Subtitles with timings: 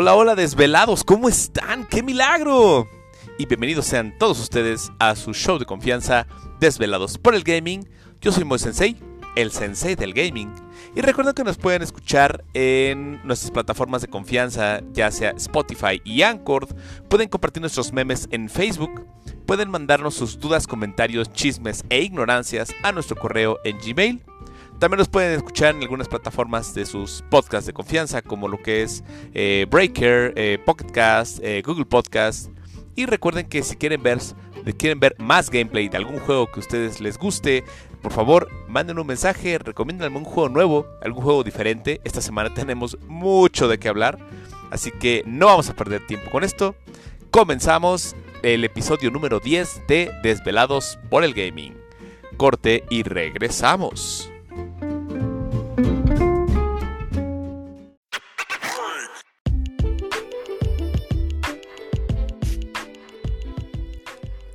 [0.00, 1.84] Hola, hola desvelados, ¿cómo están?
[1.84, 2.88] ¡Qué milagro!
[3.36, 6.28] Y bienvenidos sean todos ustedes a su show de confianza
[6.60, 7.84] Desvelados por el Gaming.
[8.20, 8.96] Yo soy Moe Sensei,
[9.34, 10.54] el sensei del gaming.
[10.94, 16.22] Y recuerden que nos pueden escuchar en nuestras plataformas de confianza, ya sea Spotify y
[16.22, 16.68] Anchor.
[17.08, 19.04] Pueden compartir nuestros memes en Facebook.
[19.46, 24.27] Pueden mandarnos sus dudas, comentarios, chismes e ignorancias a nuestro correo en Gmail
[24.78, 28.82] también nos pueden escuchar en algunas plataformas de sus podcasts de confianza, como lo que
[28.82, 29.02] es
[29.34, 32.50] eh, Breaker, eh, Pocketcast, eh, Google Podcast.
[32.94, 34.18] Y recuerden que si quieren ver,
[34.76, 37.64] quieren ver más gameplay de algún juego que a ustedes les guste,
[38.02, 42.00] por favor, manden un mensaje, recomienden algún juego nuevo, algún juego diferente.
[42.04, 44.18] Esta semana tenemos mucho de qué hablar,
[44.70, 46.76] así que no vamos a perder tiempo con esto.
[47.30, 51.76] Comenzamos el episodio número 10 de Desvelados por el Gaming.
[52.36, 54.30] Corte y regresamos.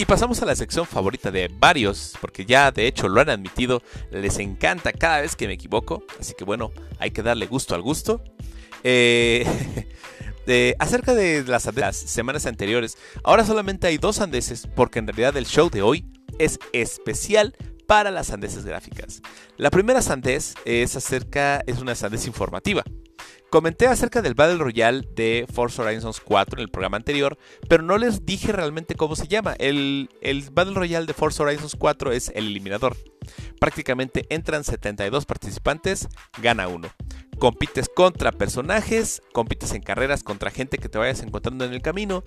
[0.03, 3.81] Y pasamos a la sección favorita de varios, porque ya de hecho lo han admitido,
[4.11, 7.81] les encanta cada vez que me equivoco, así que bueno, hay que darle gusto al
[7.81, 8.21] gusto.
[8.83, 9.45] Eh,
[10.77, 11.63] acerca de las,
[11.95, 16.05] semanas anteriores, ahora solamente hay dos sandeces, porque en realidad el show de hoy
[16.37, 17.55] es especial
[17.87, 19.21] para las sandeces gráficas.
[19.55, 22.83] La primera sandez es acerca, es una sandez informativa.
[23.53, 27.37] Comenté acerca del Battle Royale de Forza Horizons 4 en el programa anterior,
[27.69, 29.53] pero no les dije realmente cómo se llama.
[29.59, 30.09] El,
[30.51, 32.97] Battle Royale de Forza Horizons 4 es el eliminador.
[33.59, 36.07] Prácticamente entran 72 participantes,
[36.41, 36.87] gana uno.
[37.37, 42.23] Compites contra personajes, compites en carreras contra gente que te vayas encontrando en el camino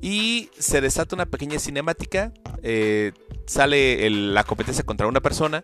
[0.00, 2.32] y se desata una pequeña cinemática.
[2.62, 3.12] Eh,
[3.44, 5.62] sale la competencia contra una persona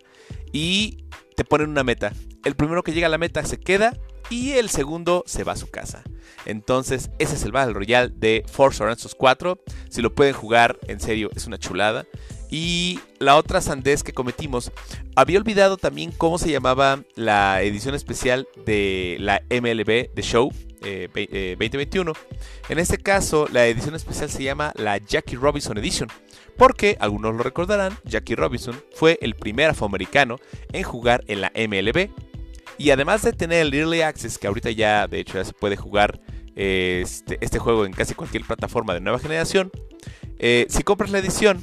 [0.53, 1.06] y
[1.37, 2.13] te ponen una meta.
[2.45, 3.97] El primero que llega a la meta se queda
[4.31, 6.03] y el segundo se va a su casa.
[6.45, 9.61] Entonces, ese es el Battle Royale de Forza Horizon 4.
[9.89, 12.07] Si lo pueden jugar, en serio, es una chulada.
[12.51, 14.73] Y la otra sandez que cometimos,
[15.17, 22.13] había olvidado también cómo se llamaba la edición especial de la MLB de Show 2021.
[22.13, 22.37] Eh, eh,
[22.69, 26.09] en este caso, la edición especial se llama la Jackie Robinson Edition.
[26.57, 30.39] Porque, algunos lo recordarán, Jackie Robinson fue el primer afroamericano
[30.73, 32.11] en jugar en la MLB
[32.79, 35.77] y además de tener el Early Access, que ahorita ya de hecho ya se puede
[35.77, 36.21] jugar
[36.55, 39.71] este, este juego en casi cualquier plataforma de nueva generación,
[40.39, 41.63] eh, si compras la edición,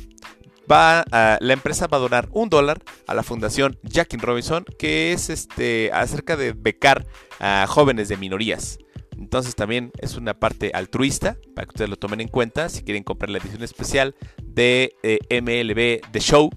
[0.67, 5.91] la empresa va a donar un dólar a la fundación Jackie Robinson, que es este,
[5.93, 7.05] acerca de becar
[7.39, 8.79] a jóvenes de minorías.
[9.23, 13.03] Entonces también es una parte altruista para que ustedes lo tomen en cuenta si quieren
[13.03, 16.49] comprar la edición especial de eh, MLB The Show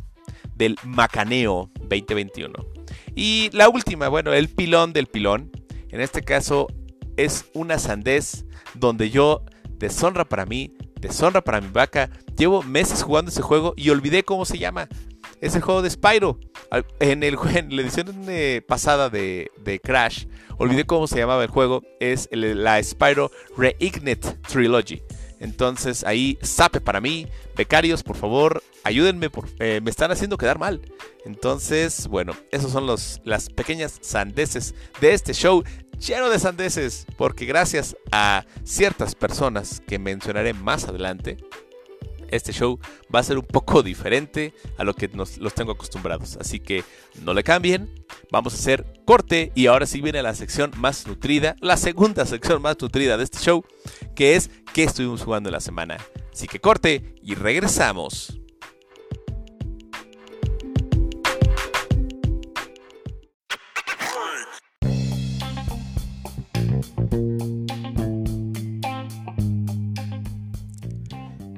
[0.57, 2.53] del Macaneo 2021.
[3.15, 5.53] Y la última, bueno, el pilón del pilón.
[5.91, 6.67] En este caso
[7.17, 8.45] es una sandez
[8.75, 9.45] donde yo,
[9.79, 14.45] deshonra para mí, deshonra para mi vaca, llevo meses jugando ese juego y olvidé cómo
[14.45, 14.89] se llama.
[15.41, 16.41] Es el juego de Spyro.
[16.99, 20.27] En, el, la edición eh, pasada de, Crash,
[20.59, 21.83] olvidé cómo se llamaba el juego.
[22.01, 25.03] Es la Spyro Reignite Trilogy.
[25.41, 27.27] Entonces ahí, sape para mí.
[27.57, 29.31] Becarios, por favor, ayúdenme.
[29.59, 30.81] Eh, me están haciendo quedar mal.
[31.25, 35.63] Entonces, bueno, esos son los, las pequeñas sandeces de este show
[35.99, 37.07] lleno de sandeces.
[37.17, 41.37] Porque gracias a ciertas personas que mencionaré más adelante,
[42.31, 42.79] este show
[43.15, 46.37] va a ser un poco diferente a lo que nos los tengo acostumbrados.
[46.41, 46.85] Así que
[47.23, 48.05] no le cambien.
[48.31, 52.61] Vamos a hacer corte y ahora sí viene la sección más nutrida, la segunda sección
[52.63, 53.65] más nutrida de este show,
[54.15, 55.97] que es qué estuvimos jugando en la semana.
[56.33, 58.41] Así que corte y regresamos.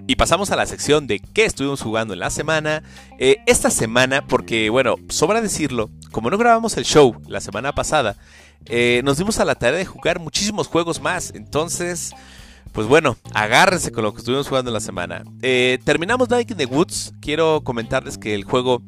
[0.09, 2.83] Y pasamos a la sección de qué estuvimos jugando en la semana.
[3.19, 8.17] Eh, esta semana, porque bueno, sobra decirlo, como no grabamos el show la semana pasada,
[8.65, 11.35] eh, nos dimos a la tarea de jugar muchísimos juegos más.
[11.35, 12.13] Entonces,
[12.73, 15.25] pues bueno, agárrense con lo que estuvimos jugando en la semana.
[15.43, 17.13] Eh, terminamos Night in the Woods.
[17.21, 18.81] Quiero comentarles que el juego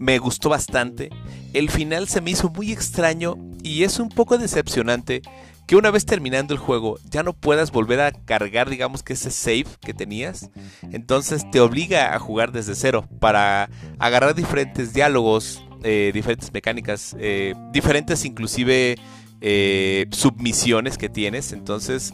[0.00, 1.10] me gustó bastante.
[1.52, 5.22] El final se me hizo muy extraño y es un poco decepcionante
[5.66, 9.30] que una vez terminando el juego ya no puedas volver a cargar, digamos que ese
[9.30, 10.50] save que tenías.
[10.92, 13.68] Entonces te obliga a jugar desde cero para
[13.98, 18.96] agarrar diferentes diálogos, eh, diferentes mecánicas, eh, diferentes inclusive
[19.40, 21.52] eh, submisiones que tienes.
[21.52, 22.12] Entonces,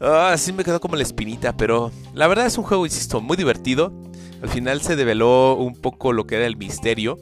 [0.00, 3.36] así ah, me quedó como la espinita, pero la verdad es un juego, insisto, muy
[3.36, 3.92] divertido.
[4.42, 7.18] Al final se develó un poco lo que era el misterio.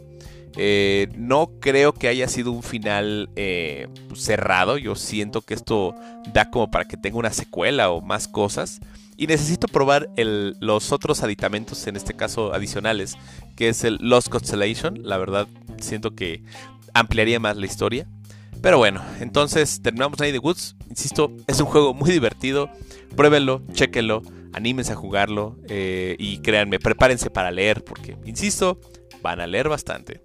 [0.56, 4.78] Eh, no creo que haya sido un final eh, cerrado.
[4.78, 5.94] Yo siento que esto
[6.32, 8.80] da como para que tenga una secuela o más cosas.
[9.16, 13.18] Y necesito probar los otros aditamentos, en este caso adicionales,
[13.54, 15.02] que es el Lost Constellation.
[15.02, 15.46] La verdad,
[15.78, 16.42] siento que
[16.94, 18.06] ampliaría más la historia.
[18.62, 20.74] Pero bueno, entonces terminamos Night the Woods.
[20.88, 22.70] Insisto, es un juego muy divertido.
[23.14, 24.22] Pruébenlo, chequenlo,
[24.54, 25.58] anímense a jugarlo.
[25.68, 28.80] Eh, y créanme, prepárense para leer, porque, insisto,
[29.22, 30.22] van a leer bastante.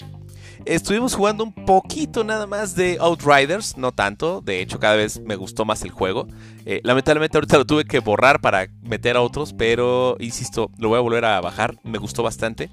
[0.66, 5.36] Estuvimos jugando un poquito nada más de Outriders, no tanto, de hecho cada vez me
[5.36, 6.28] gustó más el juego.
[6.66, 10.98] Eh, lamentablemente ahorita lo tuve que borrar para meter a otros, pero insisto, lo voy
[10.98, 12.72] a volver a bajar, me gustó bastante.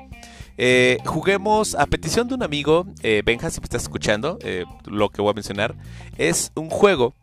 [0.57, 4.39] Eh, juguemos a petición de un amigo, eh, Benja, si me estás escuchando,
[4.87, 5.75] lo que voy a mencionar,
[6.17, 7.15] es un juego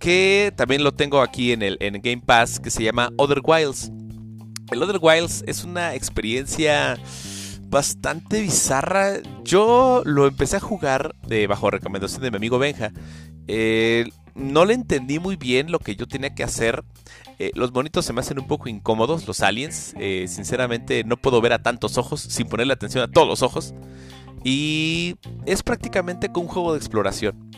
[0.00, 3.92] que también lo tengo aquí en el en Game Pass que se llama Other Wilds.
[4.72, 6.98] El Other Wilds es una experiencia
[7.68, 9.14] bastante bizarra.
[9.44, 11.14] Yo lo empecé a jugar
[11.48, 12.92] bajo recomendación de mi amigo Benja.
[13.46, 16.84] Eh, no le entendí muy bien lo que yo tenía que hacer.
[17.38, 19.94] Eh, los monitos se me hacen un poco incómodos, los aliens.
[19.98, 23.74] Eh, sinceramente no puedo ver a tantos ojos sin ponerle atención a todos los ojos.
[24.44, 25.16] Y
[25.46, 27.50] es prácticamente como un juego de exploración.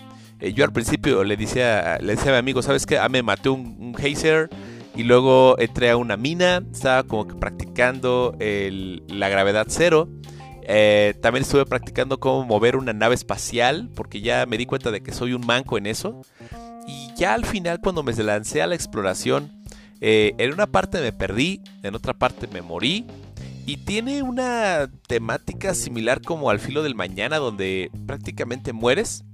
[0.55, 2.99] yo al principio le decía, le decía a mi amigo, ¿sabes qué?
[2.99, 4.49] Ah, me maté un, un Hazer
[4.95, 10.09] y luego entré a una mina, estaba como que practicando la gravedad cero.
[10.63, 15.03] Eh, también estuve practicando cómo mover una nave espacial, porque ya me di cuenta de
[15.03, 16.21] que soy un manco en eso.
[16.87, 19.51] Y ya al final, cuando me lancé a la exploración,
[20.01, 23.07] eh, en una parte me perdí, en otra parte me morí.
[23.67, 29.25] Y tiene una temática similar como al filo del mañana, donde prácticamente mueres.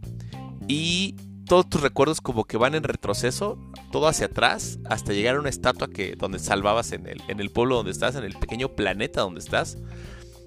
[0.68, 1.16] Y
[1.46, 3.58] todos tus recuerdos como que van en retroceso,
[3.92, 7.50] todo hacia atrás, hasta llegar a una estatua que, donde salvabas en el, en el
[7.50, 9.78] pueblo donde estás, en el pequeño planeta donde estás.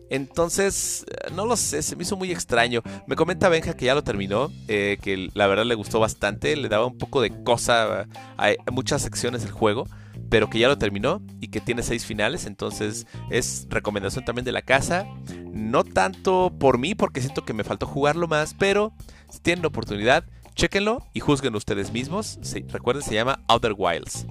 [0.10, 2.82] Entonces, eh, no lo sé, se me hizo muy extraño.
[3.08, 6.68] Me comenta Benja que ya lo terminó, eh, que la verdad le gustó bastante, le
[6.68, 8.08] daba un poco de cosa
[8.38, 9.88] a, muchas secciones del juego,
[10.30, 14.52] pero que ya lo terminó y que tiene seis finales, entonces es recomendación también de
[14.52, 15.06] la casa.
[15.52, 18.94] No tanto por mí, porque siento que me faltó jugarlo más, pero
[19.30, 20.26] si tienen la oportunidad,
[20.60, 22.38] Chequenlo y juzguen ustedes mismos.
[22.68, 24.26] recuerden, se llama Outer Wilds.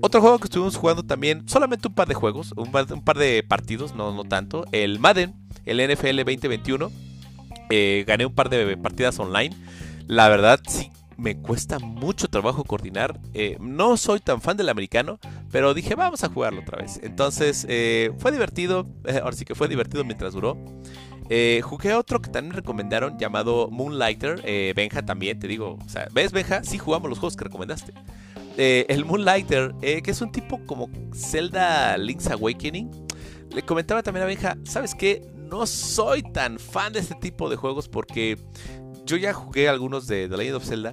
[0.00, 3.94] Otro juego que estuvimos jugando también, solamente un par de juegos, un par, de partidos,
[3.94, 4.64] no, no tanto.
[4.72, 5.34] El Madden,
[5.66, 6.90] el NFL 2021.
[7.68, 9.54] Eh, gané un par de partidas online.
[10.06, 13.20] La verdad, sí, me cuesta mucho trabajo coordinar.
[13.34, 15.18] Eh, no soy tan fan del americano,
[15.52, 16.98] pero dije, vamos a jugarlo otra vez.
[17.02, 18.86] Entonces, eh, fue divertido.
[19.22, 20.56] ahora sí que fue divertido mientras duró.
[21.30, 24.40] Eh, jugué otro que también recomendaron llamado Moonlighter.
[24.44, 25.78] Eh, Benja también, te digo.
[26.12, 26.62] ¿ves, Benja?
[26.64, 27.92] Sí jugamos los juegos que recomendaste.
[28.56, 32.90] Eh, el Moonlighter, que es un tipo como Zelda Link's Awakening.
[33.54, 35.22] Le comentaba también a Benja, ¿sabes qué?
[35.36, 38.38] No soy tan fan de este tipo de juegos porque
[39.06, 40.92] yo ya jugué algunos de The Legend of Zelda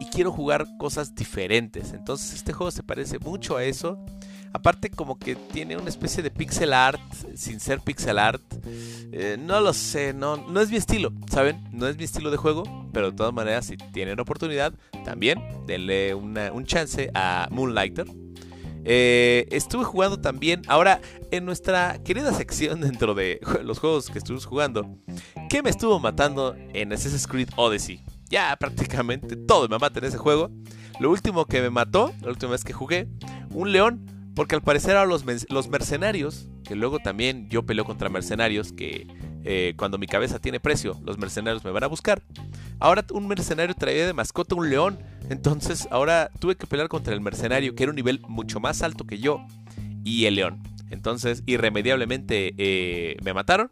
[0.00, 1.92] y quiero jugar cosas diferentes.
[1.92, 4.04] Entonces este juego se parece mucho a eso.
[4.54, 7.00] Aparte como que tiene una especie de pixel art
[7.34, 8.40] sin ser pixel art.
[9.12, 11.62] Eh, no lo sé, no, no es mi estilo, ¿saben?
[11.72, 12.62] No es mi estilo de juego,
[12.92, 14.72] pero de todas maneras si tienen oportunidad,
[15.04, 18.06] también denle un chance a Moonlighter.
[18.84, 21.00] Eh, estuve jugando también, ahora
[21.30, 24.98] en nuestra querida sección dentro de los juegos que estuvimos jugando,
[25.48, 28.00] ¿qué me estuvo matando en Assassin's Creed Odyssey?
[28.28, 30.50] Ya prácticamente todo me mata en ese juego.
[31.00, 33.08] Lo último que me mató, la última vez que jugué,
[33.50, 38.08] un león porque al parecer a los, los mercenarios, que luego también yo peleo contra
[38.08, 39.06] mercenarios, que
[39.44, 42.22] eh, cuando mi cabeza tiene precio, los mercenarios me van a buscar.
[42.80, 44.98] Ahora un mercenario traía de mascota un león.
[45.30, 49.04] Entonces ahora tuve que pelear contra el mercenario, que era un nivel mucho más alto
[49.04, 49.46] que yo,
[50.02, 50.62] y el león.
[50.90, 53.70] Entonces irremediablemente eh, me mataron.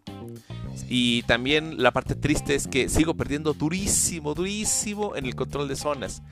[0.88, 5.76] Y también la parte triste es que sigo perdiendo durísimo, durísimo en el control de
[5.76, 6.22] zonas.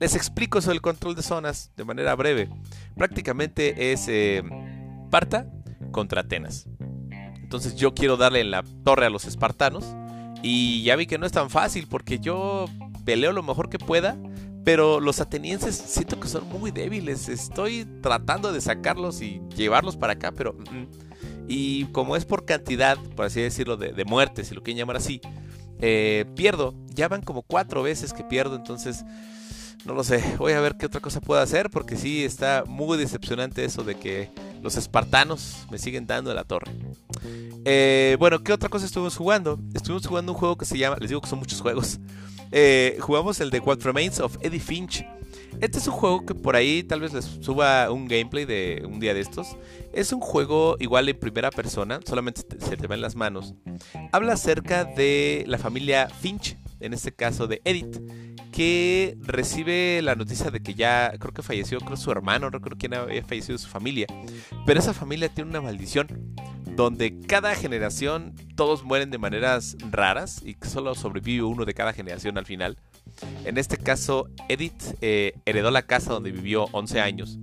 [0.00, 2.48] Les explico sobre el control de zonas de manera breve.
[2.96, 4.42] Prácticamente es eh,
[5.10, 5.50] Parta
[5.90, 6.68] contra Atenas.
[7.42, 9.84] Entonces yo quiero darle en la torre a los espartanos.
[10.42, 12.66] Y ya vi que no es tan fácil porque yo
[13.04, 14.16] peleo lo mejor que pueda.
[14.64, 17.28] Pero los atenienses siento que son muy débiles.
[17.28, 20.52] Estoy tratando de sacarlos y llevarlos para acá, pero...
[20.52, 20.88] Mm, mm.
[21.48, 25.20] y como es por cantidad, por así decirlo, de, muertes, si lo quieren llamar así,
[25.80, 26.74] eh, pierdo.
[26.94, 29.04] Ya van como cuatro veces que pierdo, entonces
[29.84, 32.98] no lo sé, voy a ver qué otra cosa puedo hacer porque sí está muy
[32.98, 34.30] decepcionante eso de que
[34.62, 36.70] los espartanos me siguen dando la torre.
[37.64, 39.58] Eh, bueno, ¿qué otra cosa estuvimos jugando?
[39.74, 41.98] Estuvimos jugando un juego que se llama, les digo que son muchos juegos.
[42.50, 45.04] Eh, jugamos el de What Remains of Eddie Finch.
[45.60, 49.00] Este es un juego que por ahí tal vez les suba un gameplay de un
[49.00, 49.56] día de estos.
[49.92, 53.54] Es un juego igual en primera persona, solamente se te ven las manos.
[54.12, 58.00] Habla acerca de la familia Finch, en este caso de Edith,
[58.52, 62.76] que recibe la noticia de que ya creo que falleció, creo su hermano, no creo
[62.78, 64.06] quién había fallecido su familia.
[64.66, 66.34] Pero esa familia tiene una maldición
[66.78, 72.38] donde cada generación todos mueren de maneras raras y solo sobrevive uno de cada generación
[72.38, 72.78] al final.
[73.44, 77.38] En este caso, Edith eh, heredó la casa donde vivió 11 años.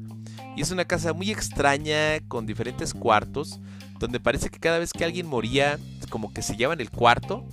[0.56, 3.60] Y es una casa muy extraña con diferentes cuartos,
[4.00, 7.46] donde parece que cada vez que alguien moría, como que se llevan el cuarto.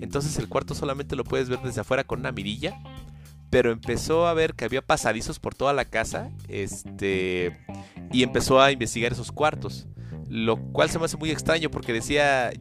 [0.00, 2.78] Entonces el cuarto solamente lo puedes ver desde afuera con una mirilla.
[3.50, 6.30] Pero empezó a ver que había pasadizos por toda la casa.
[6.48, 7.56] Este.
[8.12, 9.86] Y empezó a investigar esos cuartos
[10.28, 12.52] lo cual se me hace muy extraño porque decía,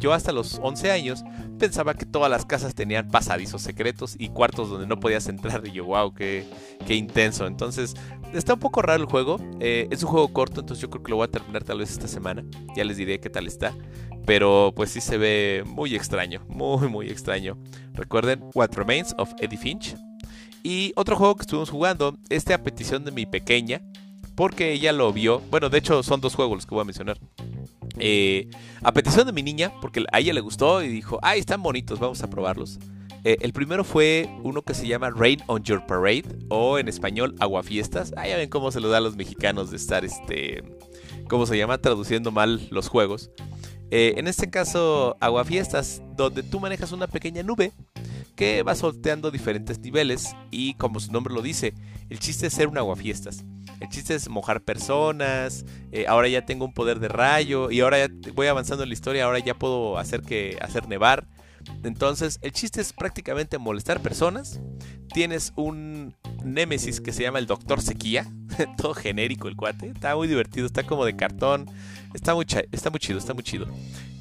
[0.00, 1.24] yo, hasta los 11 años
[1.58, 5.72] pensaba que todas las casas tenían pasadizos secretos y cuartos donde no podías entrar y
[5.72, 6.46] yo, wow, qué,
[6.86, 7.46] qué intenso.
[7.46, 7.94] Entonces,
[8.32, 11.10] está un poco raro el juego, eh, es un juego corto, entonces yo creo que
[11.10, 12.44] lo voy a terminar tal vez esta semana,
[12.76, 13.74] ya les diré qué tal está.
[14.26, 17.56] Pero pues sí se ve muy extraño, muy muy extraño.
[17.94, 19.96] Recuerden What Remains of Eddie Finch.
[20.62, 23.80] Y otro juego que estuvimos jugando, este a petición de mi pequeña,
[24.34, 25.40] porque ella lo vio.
[25.50, 27.18] Bueno, de hecho son dos juegos los que voy a mencionar.
[27.98, 28.48] Eh,
[28.82, 31.98] a petición de mi niña, porque a ella le gustó y dijo, ay, están bonitos,
[31.98, 32.78] vamos a probarlos.
[33.24, 37.34] Eh, el primero fue uno que se llama Rain on Your Parade, o en español
[37.40, 38.12] Aguafiestas.
[38.16, 40.62] Ah, ya ven cómo se lo da a los mexicanos de estar, este,
[41.28, 41.78] ¿cómo se llama?
[41.78, 43.30] Traduciendo mal los juegos.
[43.90, 47.72] Eh, en este caso, Aguafiestas, donde tú manejas una pequeña nube
[48.34, 51.72] que va sorteando diferentes niveles y como su nombre lo dice,
[52.10, 53.44] el chiste es ser un aguafiestas.
[53.80, 55.64] El chiste es mojar personas.
[55.92, 57.70] Eh, ahora ya tengo un poder de rayo.
[57.70, 59.24] Y ahora ya voy avanzando en la historia.
[59.24, 61.26] Ahora ya puedo hacer que hacer nevar.
[61.82, 64.60] Entonces, el chiste es prácticamente molestar personas.
[65.12, 66.14] Tienes un
[66.44, 68.26] némesis que se llama el Doctor Sequía.
[68.76, 69.88] Todo genérico el cuate.
[69.88, 70.66] Está muy divertido.
[70.66, 71.66] Está como de cartón.
[72.16, 73.18] Está muy, está muy chido.
[73.18, 73.66] Está muy chido.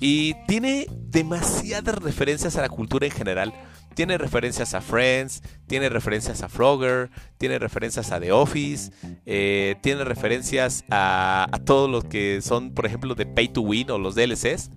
[0.01, 3.53] Y tiene demasiadas referencias a la cultura en general.
[3.93, 8.91] Tiene referencias a Friends, tiene referencias a Frogger, tiene referencias a The Office,
[9.25, 13.89] eh, tiene referencias a, a todos los que son, por ejemplo, de Pay to Win
[13.91, 14.71] o los DLCs.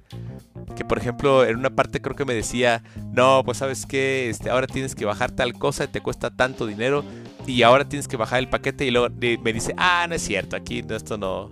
[0.76, 4.50] Que por ejemplo, en una parte creo que me decía, no, pues sabes que este,
[4.50, 7.04] ahora tienes que bajar tal cosa y te cuesta tanto dinero.
[7.48, 9.08] Y ahora tienes que bajar el paquete y luego
[9.42, 11.50] me dice, ah, no es cierto, aquí esto no,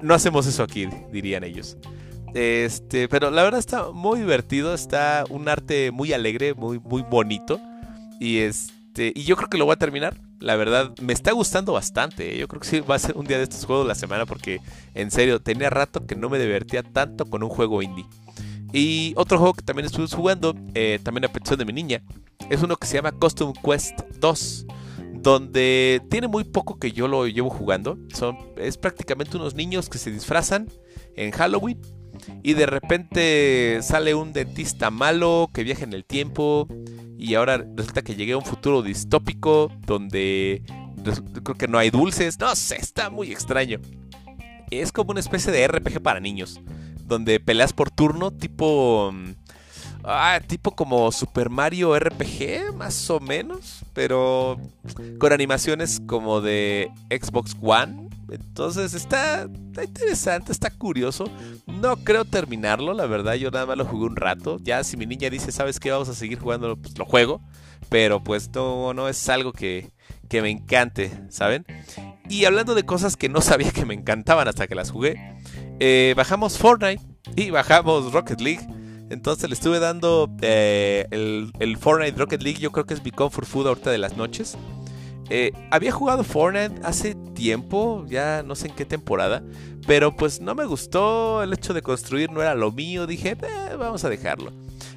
[0.00, 1.76] no hacemos eso aquí, dirían ellos.
[2.34, 7.60] Este, pero la verdad está muy divertido, está un arte muy alegre, muy, muy bonito.
[8.20, 10.16] Y este, y yo creo que lo voy a terminar.
[10.40, 12.34] La verdad, me está gustando bastante.
[12.34, 12.38] ¿eh?
[12.38, 14.60] Yo creo que sí va a ser un día de estos juegos la semana porque,
[14.94, 18.06] en serio, tenía rato que no me divertía tanto con un juego indie.
[18.72, 22.02] Y otro juego que también estuve jugando, eh, también a petición de mi niña,
[22.50, 24.66] es uno que se llama Custom Quest 2
[25.22, 27.98] donde tiene muy poco que yo lo llevo jugando.
[28.12, 30.68] Son, es prácticamente unos niños que se disfrazan
[31.16, 31.80] en Halloween
[32.42, 36.68] y de repente sale un dentista malo que viaja en el tiempo
[37.18, 40.62] y ahora resulta que llegué a un futuro distópico donde
[41.42, 42.38] creo que no hay dulces.
[42.38, 43.80] No sé, está muy extraño.
[44.70, 46.60] Es como una especie de RPG para niños,
[47.04, 49.12] donde peleas por turno tipo...
[50.04, 54.58] Ah, tipo como Super Mario RPG, más o menos, pero
[55.18, 59.48] con animaciones como de Xbox One entonces está,
[59.82, 61.30] interesante, está curioso.
[61.66, 63.34] No creo terminarlo, la verdad.
[63.34, 64.58] Yo nada más lo jugué un rato.
[64.62, 65.90] Ya si mi niña dice, ¿sabes qué?
[65.90, 67.40] Vamos a seguir jugando, pues lo juego.
[67.88, 69.90] Pero pues no, es algo que,
[70.28, 71.64] que me encante, ¿saben?
[72.28, 75.16] Y hablando de cosas que no sabía que me encantaban hasta que las jugué,
[75.80, 77.02] eh, bajamos Fortnite
[77.34, 78.66] y bajamos Rocket League.
[79.10, 83.10] Entonces le estuve dando eh, el, el, Fortnite Rocket League, yo creo que es mi
[83.10, 84.56] comfort food ahorita de las noches.
[85.30, 89.42] Eh, había jugado Fortnite hace tiempo, ya no sé en qué temporada,
[89.86, 93.76] pero pues no me gustó el hecho de construir, no era lo mío, dije, eh,
[93.78, 94.52] vamos a dejarlo.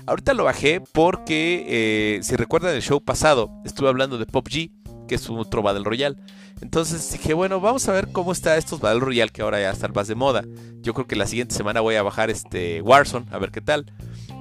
[0.06, 4.72] Ahorita lo bajé porque, si recuerdan el show pasado, estuve hablando de PUBG,
[5.08, 6.18] que es otro Battle Royale.
[6.62, 9.92] Entonces dije, bueno, vamos a ver cómo está estos Battle Royale que ahora ya están
[9.94, 10.44] más de moda.
[10.82, 13.92] Yo creo que la siguiente semana voy a bajar este Warzone, a ver qué tal.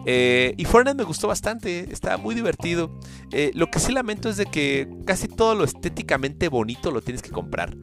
[0.07, 2.99] Eh, y Fortnite me gustó bastante, está muy divertido.
[3.33, 7.23] Eh, lo que sí lamento es de que casi todo lo estéticamente bonito lo tienes
[7.23, 7.75] que comprar.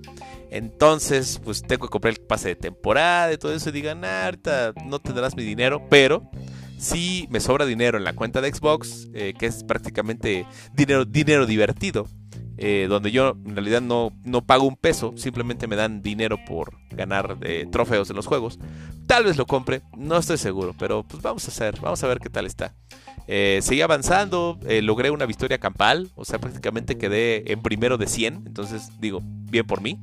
[0.49, 3.69] Entonces, pues tengo que comprar el pase de temporada y todo eso.
[3.69, 6.29] Y digan, nah, ahorita no tendrás mi dinero, pero
[6.77, 11.45] sí me sobra dinero en la cuenta de Xbox, eh, que es prácticamente dinero, dinero
[11.45, 12.07] divertido.
[12.57, 16.73] Eh, donde yo en realidad no, no, pago un peso, simplemente me dan dinero por
[16.89, 18.59] ganar eh, trofeos en los juegos.
[19.05, 22.19] Tal vez lo compre, no estoy seguro, pero pues vamos a hacer, vamos a ver
[22.19, 22.73] qué tal está.
[23.27, 28.43] Eh, seguí avanzando, logré una victoria campal, o sea, prácticamente quedé en primero de 100,
[28.47, 29.99] entonces digo, bien por mí.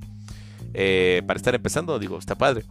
[0.72, 2.64] para estar empezando, digo, está padre.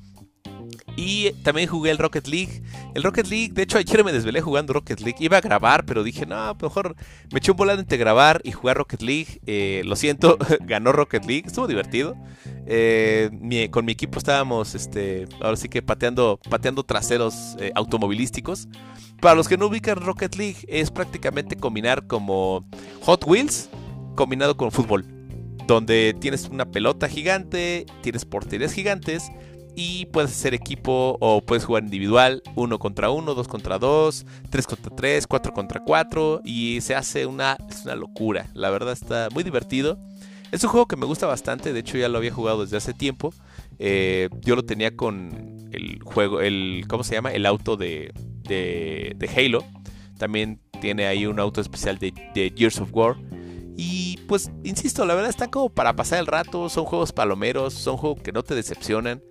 [0.96, 2.62] Y también jugué el Rocket League.
[2.94, 5.18] El Rocket League, de hecho ayer me desvelé jugando Rocket League.
[5.20, 6.96] Iba a grabar, pero dije, no, mejor
[7.32, 9.42] me eché un volado entre grabar y jugar Rocket League.
[9.48, 11.44] Eh, lo siento, ganó Rocket League.
[11.48, 12.16] Estuvo divertido.
[12.68, 18.68] Eh, con mi equipo estábamos, este, ahora sí que pateando, pateando traseros eh, automovilísticos.
[19.20, 22.68] Para los que no ubican Rocket League, es prácticamente combinar como
[23.02, 23.70] Hot Wheels
[24.16, 25.06] combinado con fútbol.
[25.66, 29.32] Donde tienes una pelota gigante, tienes porterías gigantes
[29.76, 34.68] y puedes hacer equipo o puedes jugar individual, uno contra uno, dos contra dos, tres
[34.68, 38.48] contra tres, cuatro contra cuatro y se hace una, es una locura.
[38.54, 39.98] La verdad está muy divertido.
[40.52, 42.94] Es un juego que me gusta bastante, de hecho ya lo había jugado desde hace
[42.94, 43.34] tiempo.
[43.80, 47.32] Eh, yo lo tenía con el juego, el, ¿cómo se llama?
[47.32, 48.14] El auto de,
[48.44, 49.66] de, Halo.
[50.20, 53.16] También tiene ahí un auto especial de, de Gears of War.
[53.76, 57.98] Y pues, insisto, la verdad está como para pasar el rato, son juegos palomeros, son
[57.98, 59.24] juegos que no te decepcionan.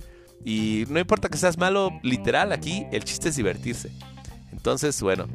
[0.45, 3.91] Y no importa que seas malo, literal, aquí el chiste es divertirse.
[4.53, 5.27] Entonces, bueno,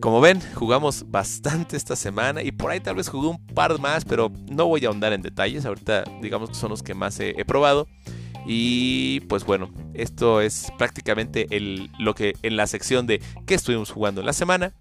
[0.00, 4.04] como ven, jugamos bastante esta semana y por ahí tal vez jugué un par más,
[4.04, 5.64] pero no voy a ahondar en detalles.
[5.64, 7.88] Ahorita digamos que son los que más he, probado.
[8.46, 13.90] Y pues bueno, esto es prácticamente el, lo que en la sección de qué estuvimos
[13.90, 14.74] jugando en la semana.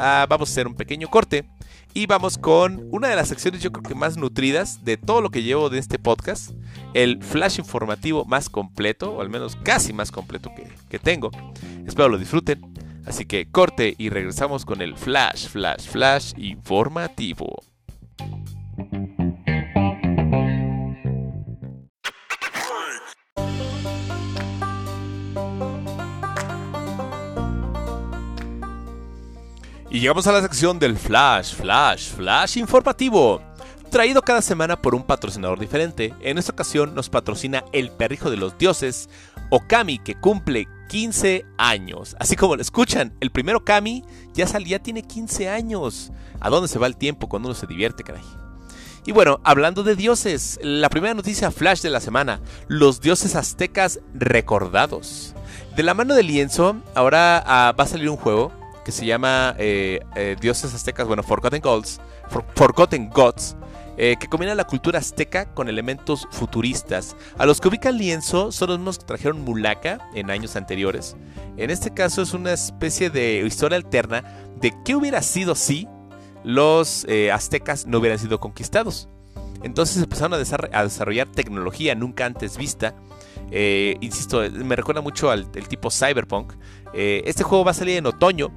[0.00, 1.44] Ah, vamos a hacer un pequeño corte
[1.92, 5.30] y vamos con una de las secciones yo creo que más nutridas de todo lo
[5.30, 6.52] que llevo de este podcast.
[6.94, 11.32] El flash informativo más completo, o al menos casi más completo que, que tengo.
[11.84, 12.60] Espero lo disfruten.
[13.06, 17.56] Así que corte y regresamos con el flash, flash, flash informativo.
[29.90, 33.40] Y llegamos a la sección del Flash, Flash, Flash informativo.
[33.90, 38.36] Traído cada semana por un patrocinador diferente, en esta ocasión nos patrocina el perrijo de
[38.36, 39.08] los dioses,
[39.48, 42.16] Okami, que cumple 15 años.
[42.20, 44.04] Así como lo escuchan, el primero Kami
[44.34, 46.12] ya salía, tiene 15 años.
[46.38, 48.22] ¿A dónde se va el tiempo cuando uno se divierte, caray?
[49.06, 54.00] Y bueno, hablando de dioses, la primera noticia flash de la semana, los dioses aztecas
[54.12, 55.34] recordados.
[55.76, 58.52] De la mano de lienzo, ahora ah, va a salir un juego
[58.88, 62.00] que se llama eh, eh, Dioses Aztecas, bueno, Forgotten Gods,
[62.54, 63.54] Forgotten Gods,
[63.98, 67.14] eh, que combina la cultura azteca con elementos futuristas.
[67.36, 71.16] A los que ubican lienzo son los mismos que trajeron Mulaca en años anteriores.
[71.58, 74.24] En este caso es una especie de historia alterna
[74.58, 75.86] de qué hubiera sido si
[76.42, 79.10] los aztecas no hubieran sido conquistados.
[79.62, 82.94] Entonces empezaron a, desarrollar tecnología nunca antes vista.
[84.00, 86.54] insisto, me recuerda mucho al tipo cyberpunk.
[86.94, 88.50] este juego va a salir en otoño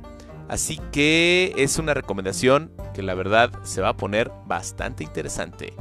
[0.51, 5.73] Así que es una recomendación que la verdad se va a poner bastante interesante.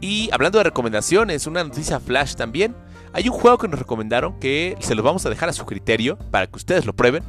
[0.00, 2.74] Y hablando de recomendaciones, una noticia flash también.
[3.12, 6.16] Hay un juego que nos recomendaron que se los vamos a dejar a su criterio
[6.30, 7.22] para que ustedes lo prueben,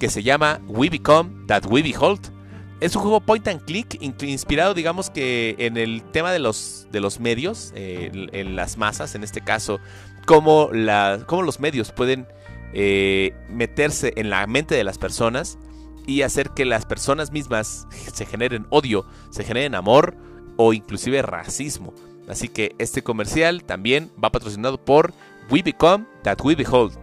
[0.00, 2.32] que se llama We Become That We Behold.
[2.80, 6.98] Es un juego point and click inspirado, digamos que en el tema de los, de
[6.98, 9.78] los medios, en, las masas, en este caso,
[10.26, 12.26] cómo, los medios pueden
[12.72, 15.58] eh, meterse en la mente de las personas
[16.08, 20.16] y hacer que las personas mismas se generen odio, se generen amor
[20.56, 21.92] o inclusive racismo.
[22.28, 25.12] Así que este comercial también va patrocinado por
[25.50, 26.94] We Become That We Behold.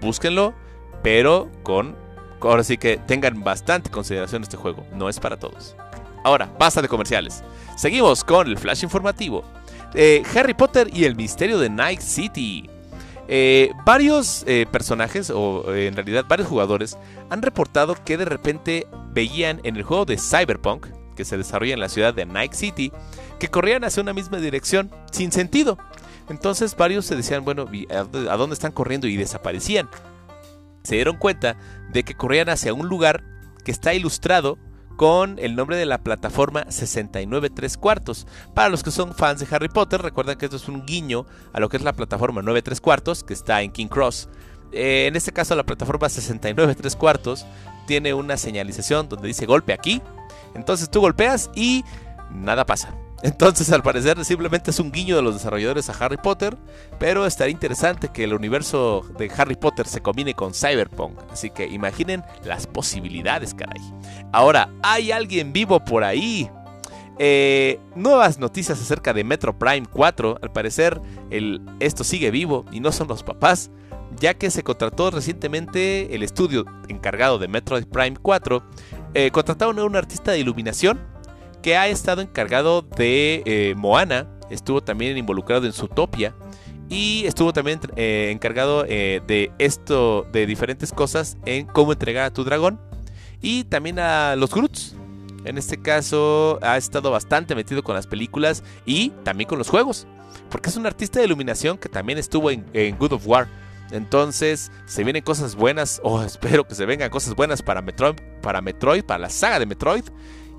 [0.00, 0.54] Búsquenlo,
[1.02, 1.96] pero con
[2.40, 5.74] ahora sí que tengan bastante consideración este juego, no es para todos.
[6.22, 7.42] Ahora, basta de comerciales.
[7.76, 9.44] Seguimos con el flash informativo.
[9.94, 12.70] Eh, Harry Potter y el misterio de Night City.
[13.26, 16.98] Eh, varios eh, personajes, o eh, en realidad varios jugadores,
[17.30, 21.80] han reportado que de repente veían en el juego de Cyberpunk, que se desarrolla en
[21.80, 22.92] la ciudad de Night City,
[23.38, 25.78] que corrían hacia una misma dirección, sin sentido.
[26.28, 29.06] Entonces varios se decían, bueno, ¿a dónde están corriendo?
[29.06, 29.88] Y desaparecían.
[30.82, 31.56] Se dieron cuenta
[31.92, 33.22] de que corrían hacia un lugar
[33.64, 34.58] que está ilustrado
[34.96, 38.26] con el nombre de la plataforma 69 3 cuartos.
[38.54, 41.60] Para los que son fans de Harry Potter, recuerden que esto es un guiño a
[41.60, 44.28] lo que es la plataforma 9 3 cuartos, que está en King Cross.
[44.72, 47.46] Eh, en este caso, la plataforma 69 3 cuartos
[47.86, 50.00] tiene una señalización donde dice golpe aquí.
[50.54, 51.84] Entonces tú golpeas y
[52.30, 52.94] nada pasa.
[53.22, 56.56] Entonces, al parecer, simplemente es un guiño de los desarrolladores a Harry Potter,
[56.98, 61.18] pero estaría interesante que el universo de Harry Potter se combine con Cyberpunk.
[61.32, 63.80] Así que imaginen las posibilidades, caray.
[64.32, 66.50] Ahora, ¿hay alguien vivo por ahí?
[67.18, 70.38] Eh, nuevas noticias acerca de Metro Prime 4.
[70.42, 71.00] Al parecer,
[71.80, 73.70] esto sigue vivo y no son los papás,
[74.20, 78.62] ya que se contrató recientemente el estudio encargado de Metroid Prime 4.
[79.14, 81.13] Eh, contrataron a un artista de iluminación
[81.64, 86.34] que ha estado encargado de eh, Moana, estuvo también involucrado en Zootopia
[86.90, 92.78] y estuvo también encargado de esto, de diferentes cosas en cómo entregar a tu dragón
[93.40, 94.94] y también a los Groots.
[95.46, 100.06] En este caso ha estado bastante metido con las películas y también con los juegos.
[100.50, 102.64] Porque es un artista de iluminación que también estuvo en,
[102.98, 103.48] Good of War.
[103.90, 108.60] Entonces se vienen cosas buenas, o espero que se vengan cosas buenas para Metroid, para
[108.60, 110.04] Metroid, para la saga de Metroid.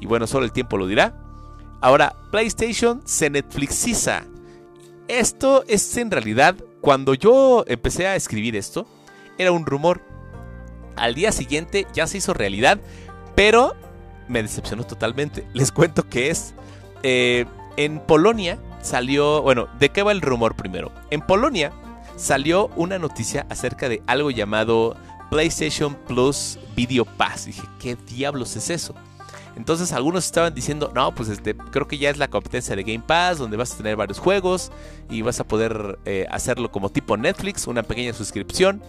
[0.05, 1.15] Y bueno, solo el tiempo lo dirá.
[1.81, 4.23] Ahora, PlayStation se Netflixiza.
[5.07, 8.85] Esto es en realidad, cuando yo empecé a escribir esto,
[9.39, 10.01] era un rumor.
[10.95, 12.79] Al día siguiente ya se hizo realidad,
[13.33, 13.73] pero
[14.27, 15.47] me decepcionó totalmente.
[15.53, 16.53] Les cuento que es.
[17.01, 19.41] Eh, en Polonia salió.
[19.41, 20.91] Bueno, ¿de qué va el rumor primero?
[21.09, 21.71] En Polonia
[22.15, 24.95] salió una noticia acerca de algo llamado
[25.31, 27.47] PlayStation Plus Video Pass.
[27.47, 28.93] dije, ¿qué diablos es eso?
[29.55, 33.03] Entonces algunos estaban diciendo, no, pues este, creo que ya es la competencia de Game
[33.05, 34.71] Pass, donde vas a tener varios juegos
[35.09, 38.83] y vas a poder eh, hacerlo como tipo Netflix, una pequeña suscripción.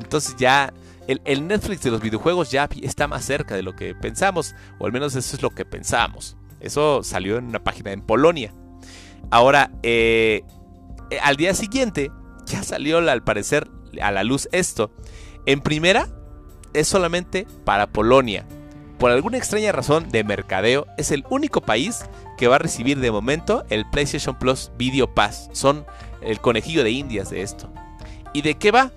[0.00, 0.72] Entonces ya
[1.08, 4.92] el, Netflix de los videojuegos ya está más cerca de lo que pensamos, o al
[4.92, 6.36] menos eso es lo que pensamos.
[6.60, 8.54] Eso salió en una página en Polonia.
[9.30, 10.42] Ahora, eh,
[11.10, 12.12] eh, al día siguiente,
[12.46, 13.68] ya salió al parecer
[14.00, 14.92] a la luz esto.
[15.46, 16.08] En primera,
[16.72, 18.46] es solamente para Polonia.
[19.02, 22.04] Por alguna extraña razón de mercadeo, es el único país
[22.38, 25.50] que va a recibir de momento el PlayStation Plus Video Pass.
[25.50, 25.84] Son
[26.20, 27.68] el conejillo de indias de esto.
[28.32, 28.92] ¿Y de qué va?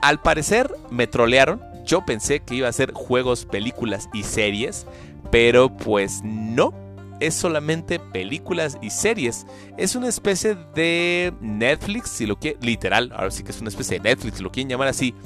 [0.00, 1.60] Al parecer me trolearon.
[1.84, 4.86] Yo pensé que iba a ser juegos, películas y series,
[5.32, 6.72] pero pues no.
[7.18, 9.44] Es solamente películas y series.
[9.76, 13.98] Es una especie de Netflix, si lo quieren, literal, ahora sí que es una especie
[13.98, 15.16] de Netflix, si lo quieren llamar así.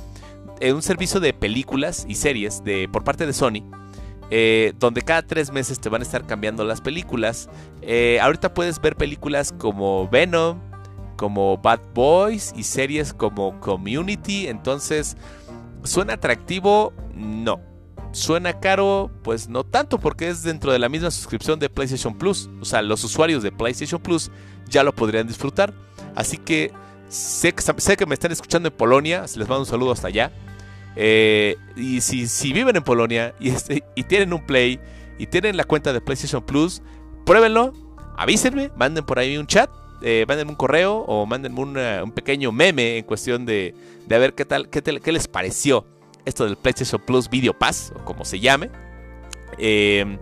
[0.60, 3.79] Eh, un servicio de películas y series de, por parte de Sony.
[4.30, 7.48] Eh, donde cada tres meses te van a estar cambiando las películas.
[7.82, 10.60] Eh, ahorita puedes ver películas como Venom,
[11.16, 14.46] como Bad Boys y series como Community.
[14.46, 15.16] Entonces,
[15.82, 16.92] ¿suena atractivo?
[17.14, 17.60] No.
[18.12, 19.10] ¿Suena caro?
[19.22, 22.48] Pues no tanto porque es dentro de la misma suscripción de PlayStation Plus.
[22.60, 24.30] O sea, los usuarios de PlayStation Plus
[24.68, 25.74] ya lo podrían disfrutar.
[26.14, 26.72] Así que
[27.08, 29.22] sé que, sé que me están escuchando en Polonia.
[29.22, 30.32] Les mando un saludo hasta allá.
[30.96, 34.80] Eh, y si, si, viven en Polonia y, este, y tienen un Play
[35.18, 36.82] y tienen la cuenta de PlayStation Plus,
[37.24, 37.72] pruébenlo,
[38.16, 39.70] avísenme, manden por ahí un chat
[40.02, 41.60] eh, mándenme un correo o mándenme
[42.02, 43.74] un pequeño meme en cuestión de,
[44.06, 45.84] de a ver qué tal, qué, qué, les pareció
[46.24, 48.70] esto del PlayStation Plus Video Pass, o como se llame.
[49.58, 50.18] Eh,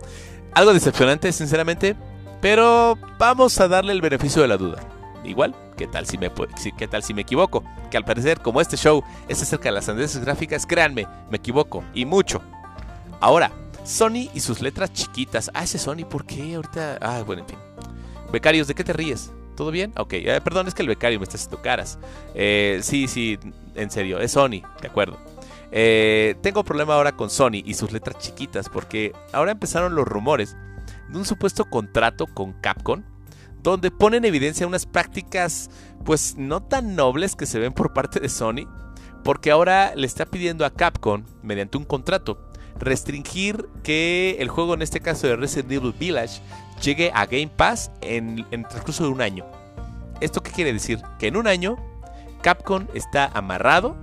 [0.53, 1.95] algo decepcionante, sinceramente,
[2.41, 4.98] pero vamos a darle el beneficio de la duda.
[5.23, 6.31] Igual, ¿qué tal si me,
[6.77, 7.63] qué tal si me equivoco?
[7.91, 11.83] Que al parecer, como este show es acerca de las tendencias gráficas, créanme, me equivoco,
[11.93, 12.41] y mucho.
[13.19, 13.51] Ahora,
[13.83, 15.51] Sony y sus letras chiquitas.
[15.53, 16.97] Ah, ese Sony, ¿por qué ahorita?
[17.01, 17.57] Ah, bueno, en fin.
[18.31, 19.31] Becarios, ¿de qué te ríes?
[19.55, 19.91] ¿Todo bien?
[19.97, 21.99] Ok, eh, perdón, es que el becario me está haciendo caras.
[22.33, 23.37] Eh, sí, sí,
[23.75, 25.17] en serio, es Sony, de acuerdo.
[25.71, 30.55] Eh, tengo problema ahora con Sony y sus letras chiquitas porque ahora empezaron los rumores
[31.09, 33.03] de un supuesto contrato con Capcom
[33.61, 35.69] donde ponen en evidencia unas prácticas
[36.05, 38.67] pues no tan nobles que se ven por parte de Sony
[39.23, 44.81] porque ahora le está pidiendo a Capcom mediante un contrato restringir que el juego en
[44.81, 46.41] este caso de Resident Evil Village
[46.81, 49.45] llegue a Game Pass en, el transcurso de un año.
[50.21, 50.99] ¿Esto qué quiere decir?
[51.17, 51.77] Que en un año
[52.41, 53.95] Capcom está amarrado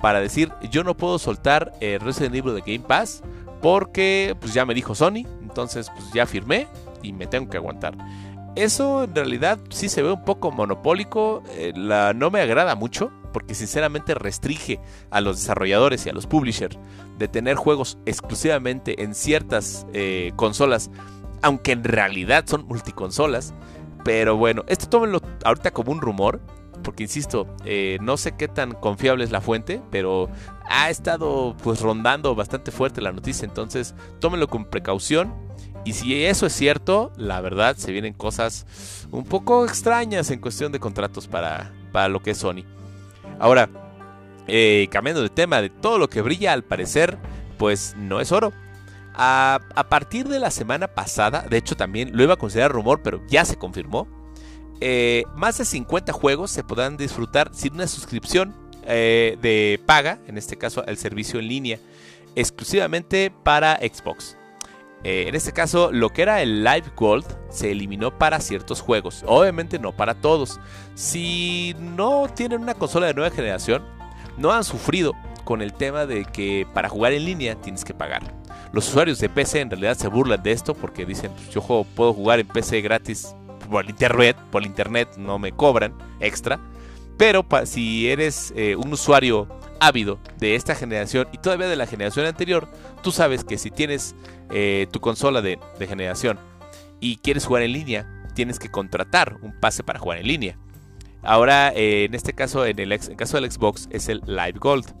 [0.00, 3.22] para decir yo no puedo soltar el Resident Evil de Game Pass
[3.62, 6.66] porque pues ya me dijo Sony, entonces pues ya firmé
[7.02, 7.96] y me tengo que aguantar.
[8.56, 13.12] Eso en realidad sí se ve un poco monopólico, eh, la, no me agrada mucho
[13.32, 16.78] porque sinceramente restringe a los desarrolladores y a los publishers
[17.18, 20.90] de tener juegos exclusivamente en ciertas eh, consolas
[21.42, 23.54] aunque en realidad son multiconsolas.
[24.04, 26.40] Pero bueno, esto tómenlo ahorita como un rumor,
[26.82, 30.28] porque insisto, eh, no sé qué tan confiable es la fuente, pero
[30.68, 35.34] ha estado pues rondando bastante fuerte la noticia, entonces tómenlo con precaución.
[35.86, 38.66] Y si eso es cierto, la verdad se vienen cosas
[39.12, 42.64] un poco extrañas en cuestión de contratos para, para lo que es Sony.
[43.38, 43.70] Ahora,
[44.48, 47.18] eh, cambiando de tema, de todo lo que brilla al parecer,
[47.56, 48.52] pues no es oro.
[49.14, 53.22] A, partir de la semana pasada, de hecho también lo iba a considerar rumor, pero
[53.28, 54.08] ya se confirmó,
[54.80, 60.36] eh, más de 50 juegos se podrán disfrutar sin una suscripción eh, de paga, en
[60.36, 61.78] este caso el servicio en línea,
[62.34, 64.36] exclusivamente para Xbox.
[65.08, 69.22] Eh, en este caso, lo que era el Live Gold se eliminó para ciertos juegos.
[69.28, 70.58] Obviamente no para todos.
[70.96, 73.84] Si no tienen una consola de nueva generación,
[74.36, 75.12] no han sufrido
[75.44, 78.34] con el tema de que para jugar en línea tienes que pagar.
[78.72, 81.62] Los usuarios de PC en realidad se burlan de esto porque dicen, pues, yo
[81.94, 83.32] puedo jugar en PC gratis
[83.70, 86.58] por internet, por internet no me cobran extra.
[87.16, 89.46] Pero si eres eh, un usuario
[89.80, 92.68] ávido de esta generación y todavía de la generación anterior,
[93.02, 94.14] tú sabes que si tienes
[94.50, 96.38] eh, tu consola de, generación
[97.00, 100.58] y quieres jugar en línea, tienes que contratar un pase para jugar en línea.
[101.22, 104.94] Ahora, eh, en este caso, en el, caso del Xbox, es el Live Gold.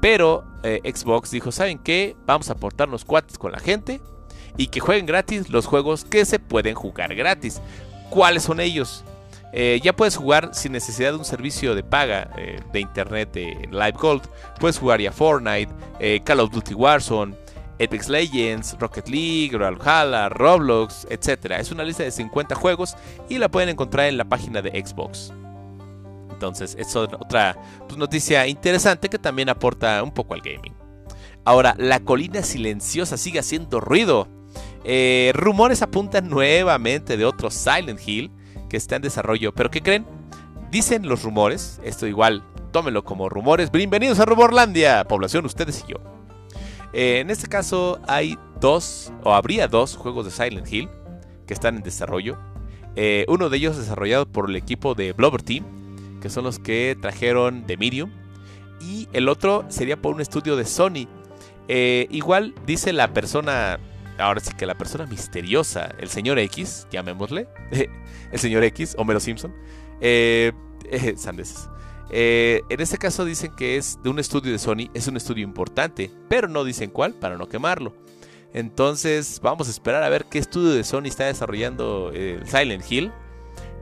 [0.00, 2.16] Pero eh, Xbox dijo, ¿saben qué?
[2.24, 4.00] Vamos a aportarnos cuates con la gente
[4.56, 7.60] y que jueguen gratis los juegos que se pueden jugar gratis.
[8.10, 9.04] ¿Cuáles son ellos?
[9.52, 12.30] Ya puedes jugar sin necesidad de un servicio de paga
[12.72, 14.22] de internet de Live Gold.
[14.60, 15.72] Puedes jugar ya Fortnite,
[16.24, 17.34] Call of Duty Warzone,
[17.80, 21.52] Apex Legends, Rocket League, Brawlhalla, Roblox, etc.
[21.58, 22.96] Es una lista de 50 juegos
[23.28, 25.32] y la pueden encontrar en la página de Xbox.
[26.30, 27.56] Entonces, es otra
[27.86, 30.74] pues, noticia interesante que también aporta un poco al gaming.
[31.44, 34.28] Ahora, la colina silenciosa sigue haciendo ruido.
[34.84, 38.30] Eh, rumores apuntan nuevamente de otro Silent Hill
[38.68, 39.52] que está en desarrollo.
[39.54, 40.06] Pero ¿qué creen?
[40.70, 43.70] Dicen los rumores, esto igual, tómenlo como rumores.
[43.70, 46.18] Bienvenidos a Rumorlandia, población, ustedes y yo
[46.92, 50.88] eh, en este caso hay dos, o habría dos juegos de Silent Hill
[51.46, 52.38] que están en desarrollo.
[52.96, 55.64] Eh, uno de ellos desarrollado por el equipo de Blover Team,
[56.20, 58.10] que son los que trajeron The Medium.
[58.80, 61.08] Y el otro sería por un estudio de Sony.
[61.68, 63.78] Eh, igual dice la persona,
[64.18, 67.48] ahora sí que la persona misteriosa, el señor X, llamémosle,
[68.32, 69.54] el señor X, Homero Simpson,
[70.00, 70.52] eh,
[71.16, 71.68] sandeces.
[72.10, 75.44] Eh, en este caso dicen que es de un estudio de Sony, es un estudio
[75.44, 77.94] importante, pero no dicen cuál para no quemarlo.
[78.54, 83.12] Entonces vamos a esperar a ver qué estudio de Sony está desarrollando el Silent Hill.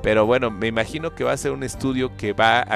[0.02, 2.66] Pero bueno, me imagino que va a ser un estudio que va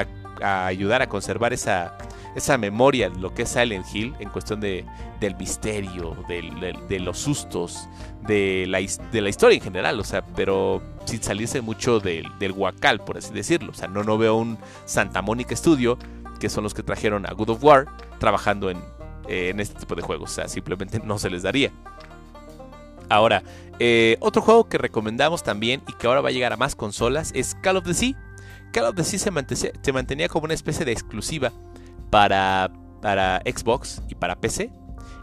[0.41, 1.97] a ayudar a conservar esa,
[2.35, 4.85] esa memoria lo que es Silent Hill en cuestión de,
[5.19, 7.87] del misterio, de los sustos,
[8.27, 8.79] de la,
[9.11, 13.17] de la historia en general, o sea, pero sin salirse mucho del, del guacal, por
[13.17, 13.71] así decirlo.
[13.71, 15.97] O sea, no, no veo un Santa Mónica Studio,
[16.39, 17.85] que son los que trajeron a God of War,
[18.19, 18.79] trabajando en,
[19.27, 20.31] en este tipo de juegos.
[20.31, 21.71] O sea, simplemente no se les daría.
[23.09, 23.43] Ahora,
[23.79, 27.31] eh, otro juego que recomendamos también y que ahora va a llegar a más consolas
[27.35, 28.15] es Call of the Sea.
[28.71, 31.51] Call of the Sea se, se mantenía como una especie de exclusiva
[32.11, 32.71] para,
[33.01, 34.71] para Xbox y para PC.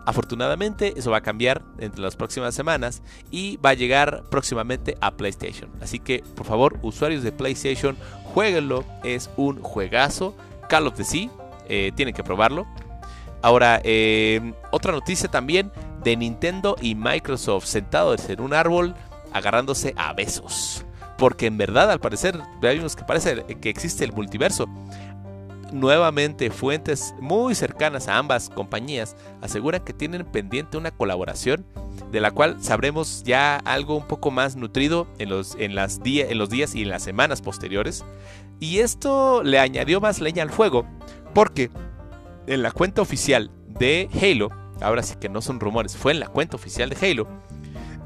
[0.05, 5.12] Afortunadamente eso va a cambiar entre las próximas semanas y va a llegar próximamente a
[5.12, 5.70] PlayStation.
[5.83, 10.35] Así que por favor usuarios de PlayStation jueguenlo, es un juegazo.
[10.68, 11.31] Call of the
[11.68, 12.66] eh, tienen que probarlo.
[13.42, 15.70] Ahora, eh, otra noticia también
[16.03, 18.94] de Nintendo y Microsoft sentados en un árbol
[19.33, 20.85] agarrándose a besos.
[21.18, 24.66] Porque en verdad al parecer vemos que parece que existe el multiverso.
[25.73, 31.67] Nuevamente, fuentes muy cercanas a ambas compañías aseguran que tienen pendiente una colaboración
[32.11, 36.49] de la cual sabremos ya algo un poco más nutrido en los, en en los
[36.49, 38.03] días y en las semanas posteriores.
[38.61, 40.87] Y esto le añadió más leña al fuego
[41.35, 41.71] porque
[42.47, 44.49] en la cuenta oficial de Halo,
[44.81, 47.29] ahora sí que no son rumores, fue en la cuenta oficial de Halo,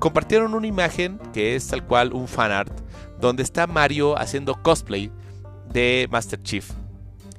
[0.01, 2.72] compartieron una imagen que es tal cual un fanart
[3.20, 5.12] donde está Mario haciendo cosplay
[5.72, 6.68] de Master Chief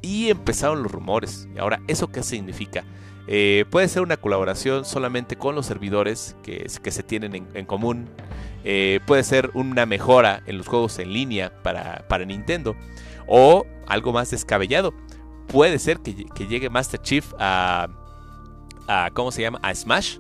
[0.04, 1.48] y empezaron los rumores.
[1.56, 2.84] Y ahora, ¿eso qué significa?
[3.26, 8.10] Eh, puede ser una colaboración solamente con los servidores que, que se tienen en, común.
[8.66, 12.76] Eh, puede ser una mejora en los juegos en línea para, para Nintendo.
[13.26, 14.94] O algo más descabellado.
[15.48, 16.13] Puede ser que,
[16.46, 17.88] llegue Master Chief a,
[18.88, 19.10] a.
[19.13, 19.60] ¿Cómo se llama?
[19.63, 20.18] A Smash.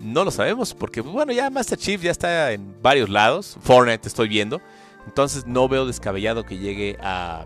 [0.00, 0.74] No lo sabemos.
[0.74, 3.56] Porque, bueno, ya Master Chief ya está en varios lados.
[3.62, 4.60] Fortnite estoy viendo.
[5.06, 7.44] Entonces no veo descabellado que llegue a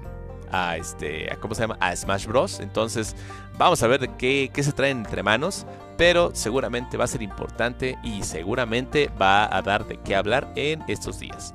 [0.57, 1.77] a este, a, ¿cómo se llama?
[1.81, 2.61] A Smash Bros.
[2.61, 3.15] Entonces,
[3.59, 5.67] vamos a ver qué se traen entre manos,
[5.97, 10.83] pero seguramente va a ser importante y seguramente va a dar de qué hablar en
[10.89, 11.55] estos días.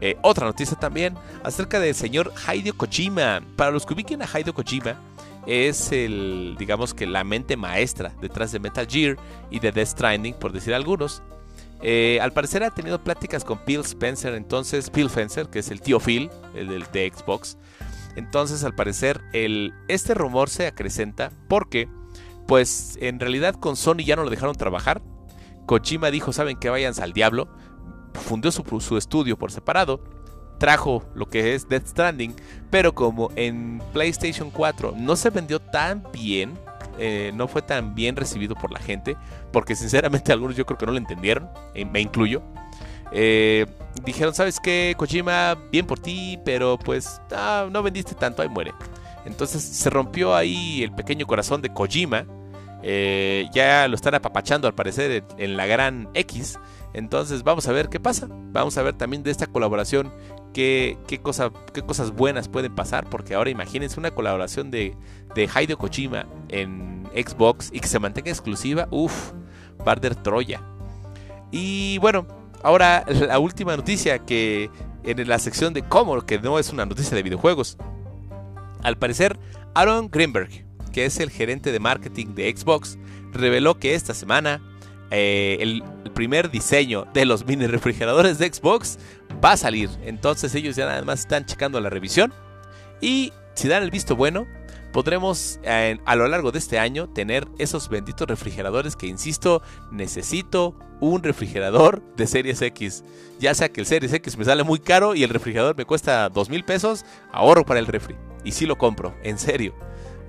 [0.00, 1.14] Eh, otra noticia también
[1.44, 3.40] acerca del señor Hideo Kojima.
[3.56, 4.96] Para los que ubiquen a Hideo Kojima,
[5.46, 9.16] es el, digamos que la mente maestra detrás de Metal Gear
[9.48, 11.22] y de Death Stranding, por decir algunos.
[11.82, 15.80] Eh, al parecer ha tenido pláticas con Phil Spencer, entonces Phil Spencer, que es el
[15.80, 17.56] tío Phil, el de Xbox,
[18.16, 19.22] entonces, al parecer,
[19.88, 21.88] este rumor se acrecenta porque,
[22.46, 25.02] pues, en realidad con Sony ya no lo dejaron trabajar.
[25.66, 27.48] Kojima dijo, saben que vayan al diablo.
[28.14, 30.02] Fundió su, estudio por separado.
[30.58, 32.34] Trajo lo que es Death Stranding.
[32.70, 36.58] Pero como en PlayStation 4 no se vendió tan bien
[36.98, 39.16] eh, no fue tan bien recibido por la gente,
[39.50, 41.48] porque sinceramente algunos yo creo que no lo entendieron,
[41.90, 42.42] me incluyo.
[44.04, 45.56] Dijeron, ¿sabes qué, Kojima?
[45.70, 48.72] Bien por ti, pero pues ah, no vendiste tanto, ahí muere.
[49.24, 52.26] Entonces se rompió ahí el pequeño corazón de Kojima.
[53.52, 56.58] ya lo están apapachando al parecer en la gran X.
[56.94, 58.28] Entonces vamos a ver qué pasa.
[58.30, 60.12] Vamos a ver también de esta colaboración
[60.52, 61.20] qué, qué,
[61.72, 63.08] qué cosas buenas pueden pasar.
[63.08, 64.96] Porque ahora imagínense una colaboración de,
[65.34, 68.88] de Hideo Kojima en Xbox y que se mantenga exclusiva.
[68.90, 69.32] Uf,
[69.84, 70.60] Barder Troya.
[71.50, 72.26] Y bueno,
[72.62, 74.70] ahora la última noticia que
[75.04, 77.76] en la sección de cómo, que no es una noticia de videojuegos.
[78.82, 79.38] Al parecer,
[79.74, 82.98] Aaron Greenberg, que es el gerente de marketing de Xbox,
[83.32, 84.60] reveló que esta semana
[85.10, 85.82] eh, el,
[86.14, 88.98] primer diseño de los mini refrigeradores de Xbox
[89.42, 89.88] va a salir.
[90.04, 92.34] Entonces ellos ya nada más están checando la revisión.
[93.00, 94.46] Y si dan el visto bueno,
[94.92, 95.58] podremos
[96.04, 102.02] a lo largo de este año tener esos benditos refrigeradores que, insisto, necesito un refrigerador
[102.16, 103.02] de Series X.
[103.40, 106.28] Ya sea que el Series X me sale muy caro y el refrigerador me cuesta
[106.28, 108.16] dos mil pesos, ahorro para el refri.
[108.44, 109.74] Y si lo compro, en serio.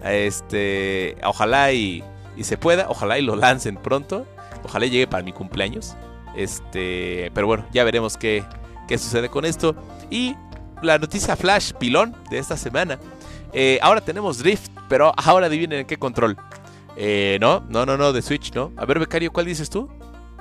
[0.04, 2.04] Este, ojalá y,
[2.36, 4.26] y se pueda, ojalá y lo lancen pronto.
[4.64, 5.96] Ojalá llegue para mi cumpleaños.
[6.36, 8.44] Este, pero bueno, ya veremos qué,
[8.88, 9.76] qué sucede con esto.
[10.10, 10.36] Y
[10.82, 13.00] la noticia flash pilón de esta semana.
[13.54, 16.38] Eh, ahora tenemos Drift, pero ahora adivinen en qué control.
[16.96, 18.72] Eh, no, no, no, no, de Switch, ¿no?
[18.78, 19.90] A ver, becario, ¿cuál dices tú?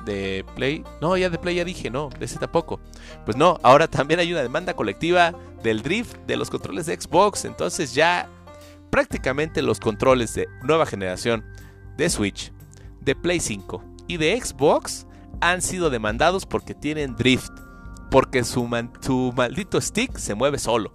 [0.05, 0.85] De Play.
[1.01, 2.81] No, ya de Play ya dije, no, de ese tampoco.
[3.25, 7.45] Pues no, ahora también hay una demanda colectiva del Drift de los controles de Xbox.
[7.45, 8.29] Entonces ya
[8.91, 11.45] prácticamente los controles de nueva generación
[11.97, 12.53] de Switch,
[13.01, 15.07] de Play 5 y de Xbox
[15.41, 17.53] han sido demandados porque tienen drift,
[18.11, 20.93] porque su, maldito stick se mueve solo.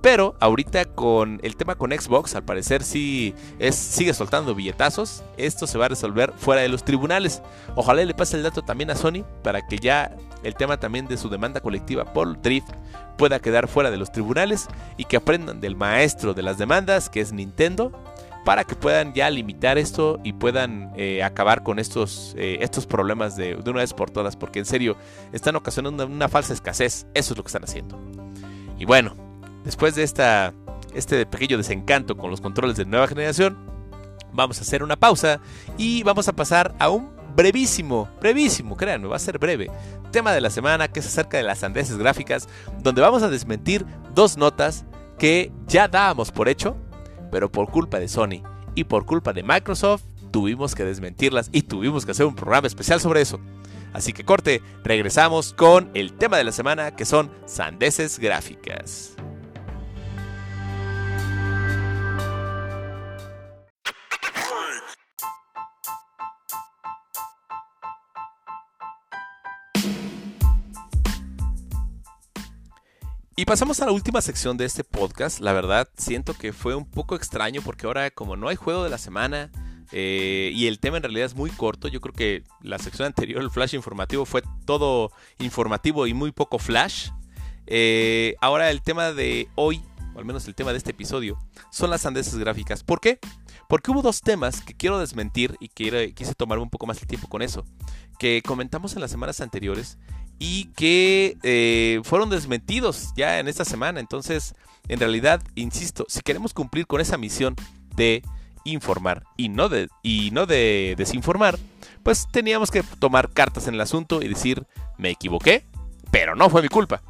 [0.00, 5.22] Pero ahorita con el tema con Xbox, al parecer sí es, sigue soltando billetazos.
[5.36, 7.42] Esto se va a resolver fuera de los tribunales.
[7.76, 11.18] Ojalá le pase el dato también a Sony para que ya el tema también de
[11.18, 12.70] su demanda colectiva por Drift
[13.18, 17.20] pueda quedar fuera de los tribunales y que aprendan del maestro de las demandas, que
[17.20, 17.92] es Nintendo,
[18.46, 23.36] para que puedan ya limitar esto y puedan eh, acabar con estos, eh, estos problemas
[23.36, 24.96] de, una vez por todas, porque en serio
[25.32, 28.00] están ocasionando una, falsa escasez, eso es lo que están haciendo.
[28.78, 29.14] Y bueno,
[29.64, 30.52] después de esta,
[30.94, 33.58] este pequeño desencanto con los controles de nueva generación,
[34.32, 35.40] vamos a hacer una pausa
[35.76, 39.70] y vamos a pasar a un brevísimo, brevísimo, créanme, va a ser breve,
[40.10, 42.48] tema de la semana que es acerca de las sandeces gráficas,
[42.80, 44.84] donde vamos a desmentir dos notas
[45.18, 46.76] que ya dábamos por hecho
[47.30, 48.42] pero por culpa de Sony
[48.74, 53.00] y por culpa de Microsoft tuvimos que desmentirlas y tuvimos que hacer un programa especial
[53.00, 53.40] sobre eso.
[53.92, 59.16] Así que corte, regresamos con el tema de la semana que son sandeces gráficas.
[73.40, 75.40] Y pasamos a la última sección de este podcast.
[75.40, 78.90] La verdad, siento que fue un poco extraño porque ahora como no hay juego de
[78.90, 79.50] la semana
[79.92, 83.40] eh, y el tema en realidad es muy corto, yo creo que la sección anterior,
[83.40, 87.12] el flash informativo, fue todo informativo y muy poco flash.
[87.66, 89.80] Eh, ahora el tema de hoy,
[90.14, 91.38] o al menos el tema de este episodio,
[91.70, 92.84] son las sandeces gráficas.
[92.84, 93.20] ¿Por qué?
[93.70, 97.06] Porque hubo dos temas que quiero desmentir y que quise tomarme un poco más de
[97.06, 97.64] tiempo con eso,
[98.18, 99.96] que comentamos en las semanas anteriores
[100.40, 104.00] y que eh, fueron desmentidos ya en esta semana.
[104.00, 104.54] Entonces,
[104.88, 107.54] en realidad, insisto, si queremos cumplir con esa misión
[107.94, 108.22] de
[108.64, 111.58] informar y no de, y no de desinformar,
[112.02, 115.66] pues teníamos que tomar cartas en el asunto y decir, me equivoqué,
[116.10, 117.02] pero no fue mi culpa.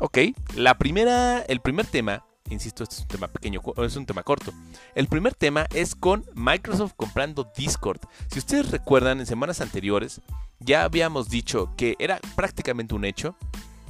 [0.00, 0.18] Ok,
[0.56, 4.52] la primera, el primer tema, insisto, es un tema pequeño, es un tema corto.
[4.94, 8.00] El primer tema es con Microsoft comprando Discord.
[8.30, 10.22] Si ustedes recuerdan, en semanas anteriores,
[10.60, 13.36] ya habíamos dicho que era prácticamente un hecho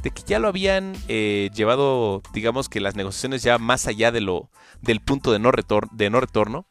[0.03, 4.21] de que ya lo habían eh, llevado, digamos que las negociaciones ya más allá de
[4.21, 4.51] lo,
[4.81, 5.51] del punto de no,
[5.93, 6.67] de no retorno.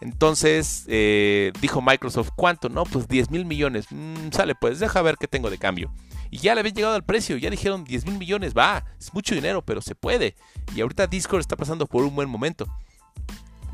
[0.00, 2.68] Entonces eh, dijo Microsoft, ¿cuánto?
[2.68, 3.86] No, pues 10 mil millones.
[3.90, 5.90] Mm, sale, pues deja ver qué tengo de cambio.
[6.30, 9.34] Y ya le habían llegado al precio, ya dijeron 10 mil millones, va, es mucho
[9.34, 10.34] dinero, pero se puede.
[10.74, 12.66] Y ahorita Discord está pasando por un buen momento.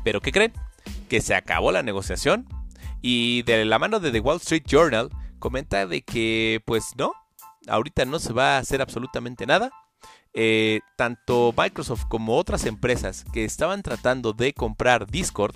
[0.03, 0.53] Pero ¿qué creen?
[1.09, 2.47] Que se acabó la negociación
[3.01, 5.09] y de la mano de The Wall Street Journal
[5.43, 7.11] comenta de que pues no,
[7.67, 9.71] ahorita no se va a hacer absolutamente nada.
[10.33, 15.53] Eh, tanto Microsoft como otras empresas que estaban tratando de comprar Discord,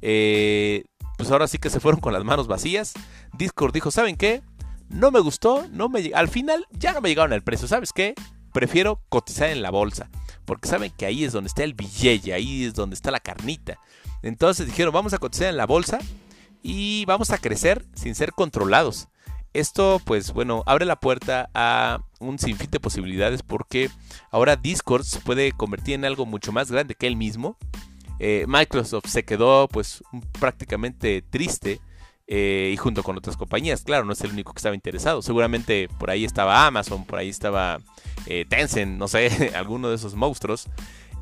[0.00, 0.84] eh,
[1.18, 2.94] pues ahora sí que se fueron con las manos vacías.
[3.36, 4.42] Discord dijo, ¿saben qué?
[4.88, 8.14] No me gustó, no me al final ya no me llegaron al precio, ¿sabes qué?
[8.52, 10.08] Prefiero cotizar en la bolsa,
[10.44, 13.80] porque saben que ahí es donde está el billete, ahí es donde está la carnita.
[14.22, 15.98] Entonces dijeron, vamos a cotizar en la bolsa
[16.62, 19.08] y vamos a crecer sin ser controlados.
[19.56, 23.88] Esto, pues bueno, abre la puerta a un sinfín de posibilidades porque
[24.30, 27.56] ahora Discord se puede convertir en algo mucho más grande que él mismo.
[28.18, 30.04] Eh, Microsoft se quedó pues
[30.38, 31.80] prácticamente triste
[32.26, 35.22] eh, y junto con otras compañías, claro, no es el único que estaba interesado.
[35.22, 37.78] Seguramente por ahí estaba Amazon, por ahí estaba
[38.26, 40.68] eh, Tencent, no sé, alguno de esos monstruos.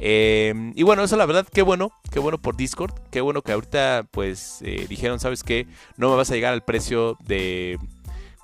[0.01, 3.53] Em, y bueno, eso la verdad, qué bueno, qué bueno por Discord, qué bueno que
[3.53, 5.68] ahorita pues eh, dijeron, ¿sabes qué?
[5.97, 7.78] No me vas a llegar al precio de...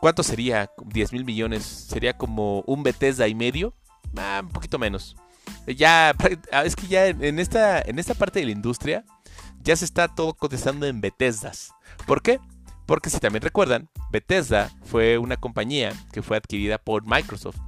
[0.00, 0.70] ¿Cuánto sería?
[0.86, 1.64] 10 mil millones.
[1.64, 3.74] Sería como un Bethesda y medio.
[4.16, 5.16] Ah, un poquito menos.
[5.66, 6.14] Ya,
[6.52, 9.04] ah, es que ya en esta, en esta parte de la industria
[9.62, 11.72] ya se está todo cotizando en Bethesdas.
[12.06, 12.40] ¿Por qué?
[12.86, 17.58] Porque si también recuerdan, Bethesda fue una compañía que fue adquirida por Microsoft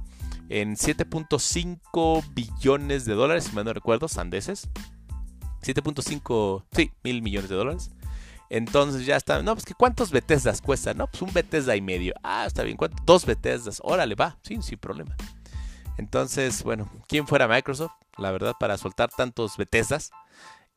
[0.49, 4.69] en 7.5 billones de dólares, si mal no recuerdo, sandeses.
[5.61, 7.91] 7.5, sí, mil millones de dólares.
[8.53, 9.41] Entonces ya está.
[9.41, 11.07] No, pues que cuántos Bethesdas cuesta, ¿no?
[11.07, 12.13] Pues un Bethesda y medio.
[12.21, 12.77] Ah, está bien.
[13.03, 13.81] Dos Bethesdas.
[13.83, 14.37] Órale, va.
[14.43, 15.15] Sí, sin problema.
[15.97, 17.93] Entonces, bueno, ¿quién fuera Microsoft?
[18.15, 20.11] La verdad, para soltar tantos Bethesdas.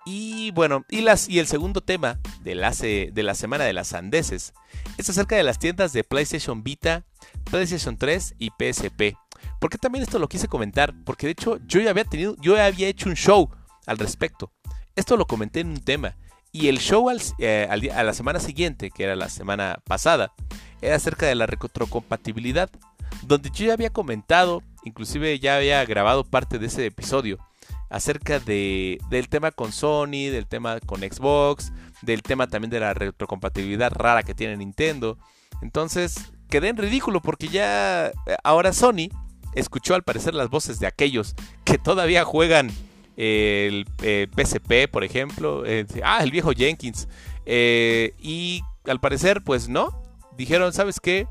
[0.06, 3.88] Y bueno, y, las, y el segundo tema de la, de la semana de las
[3.88, 4.54] sandeses
[4.96, 7.04] es acerca de las tiendas de PlayStation Vita,
[7.50, 9.18] PlayStation 3 y PSP.
[9.60, 10.94] ¿Por qué también esto lo quise comentar?
[11.04, 13.50] Porque de hecho yo ya había tenido, yo había hecho un show
[13.84, 14.50] al respecto.
[14.94, 16.16] Esto lo comenté en un tema.
[16.56, 17.06] Y el show
[17.38, 20.32] eh, a la semana siguiente, que era la semana pasada,
[20.80, 22.70] era acerca de la retrocompatibilidad.
[23.20, 27.38] Donde yo ya había comentado, inclusive ya había grabado parte de ese episodio,
[27.90, 32.94] acerca de, del tema con Sony, del tema con Xbox, del tema también de la
[32.94, 35.18] retrocompatibilidad rara que tiene Nintendo.
[35.60, 39.10] Entonces quedé en ridículo porque ya eh, ahora Sony
[39.52, 41.34] escuchó al parecer las voces de aquellos
[41.64, 42.70] que todavía juegan
[43.16, 43.86] el,
[44.36, 45.64] PSP, por ejemplo.
[45.66, 47.08] Eh, ah, el viejo Jenkins.
[47.44, 50.02] Eh, y al parecer, pues no.
[50.36, 51.26] Dijeron, ¿sabes qué?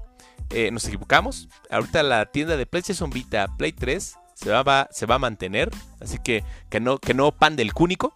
[0.50, 1.48] Eh, nos equivocamos.
[1.70, 5.70] Ahorita la tienda de PlayStation Vita Play 3 se va, se va a mantener.
[6.00, 8.16] Así que que no, que no pan del cúnico.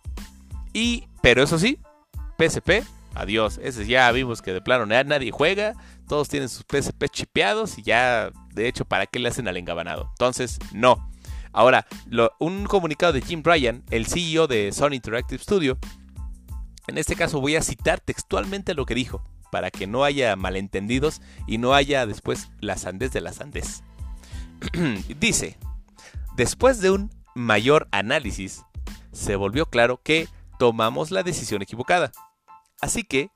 [0.74, 1.80] Y, pero eso sí,
[2.38, 2.84] PSP,
[3.16, 3.60] adiós.
[3.62, 5.74] Ese ya vimos que de plano nadie juega.
[6.08, 10.10] Todos tienen sus PSP chipeados y ya, de hecho, ¿para qué le hacen al engabanado?
[10.14, 11.10] Entonces, no.
[11.52, 11.88] Ahora,
[12.40, 15.78] un comunicado de Jim Ryan, el CEO de Sony Interactive Studio,
[16.88, 21.22] en este caso voy a citar textualmente lo que dijo, para que no haya malentendidos
[21.48, 23.84] y no haya después la sandez de la sandez.
[25.20, 25.58] Dice,
[26.36, 28.64] después de un mayor análisis,
[29.12, 30.28] se volvió claro que
[30.60, 32.12] tomamos la decisión equivocada.
[32.82, 33.32] Así que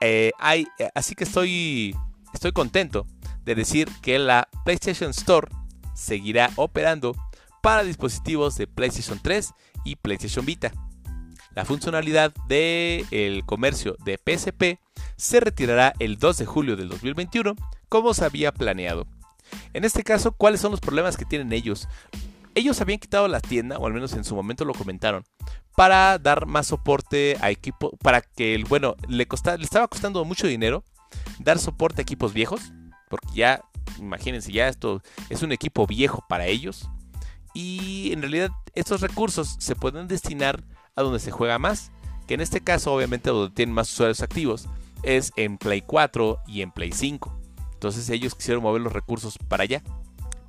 [0.00, 1.96] eh, eh, así que estoy,
[2.32, 3.06] estoy contento
[3.44, 5.48] de decir que la PlayStation Store
[5.96, 7.16] seguirá operando
[7.62, 9.52] para dispositivos de PlayStation 3
[9.84, 10.72] y PlayStation Vita.
[11.54, 14.78] La funcionalidad del comercio de PSP
[15.16, 17.56] se retirará el 2 de julio del 2021
[17.88, 19.06] como se había planeado.
[19.72, 21.88] En este caso, ¿cuáles son los problemas que tienen ellos?
[22.54, 25.24] Ellos habían quitado la tienda, o al menos en su momento lo comentaron,
[25.76, 30.46] para dar más soporte a equipos, para que, bueno, le, costaba, le estaba costando mucho
[30.46, 30.84] dinero
[31.38, 32.72] dar soporte a equipos viejos,
[33.08, 33.62] porque ya,
[33.98, 36.88] imagínense, ya esto es un equipo viejo para ellos.
[37.54, 40.62] Y en realidad estos recursos se pueden destinar
[40.94, 41.90] a donde se juega más,
[42.26, 44.68] que en este caso obviamente donde tienen más usuarios activos
[45.02, 47.40] es en Play 4 y en Play 5.
[47.74, 49.82] Entonces ellos quisieron mover los recursos para allá.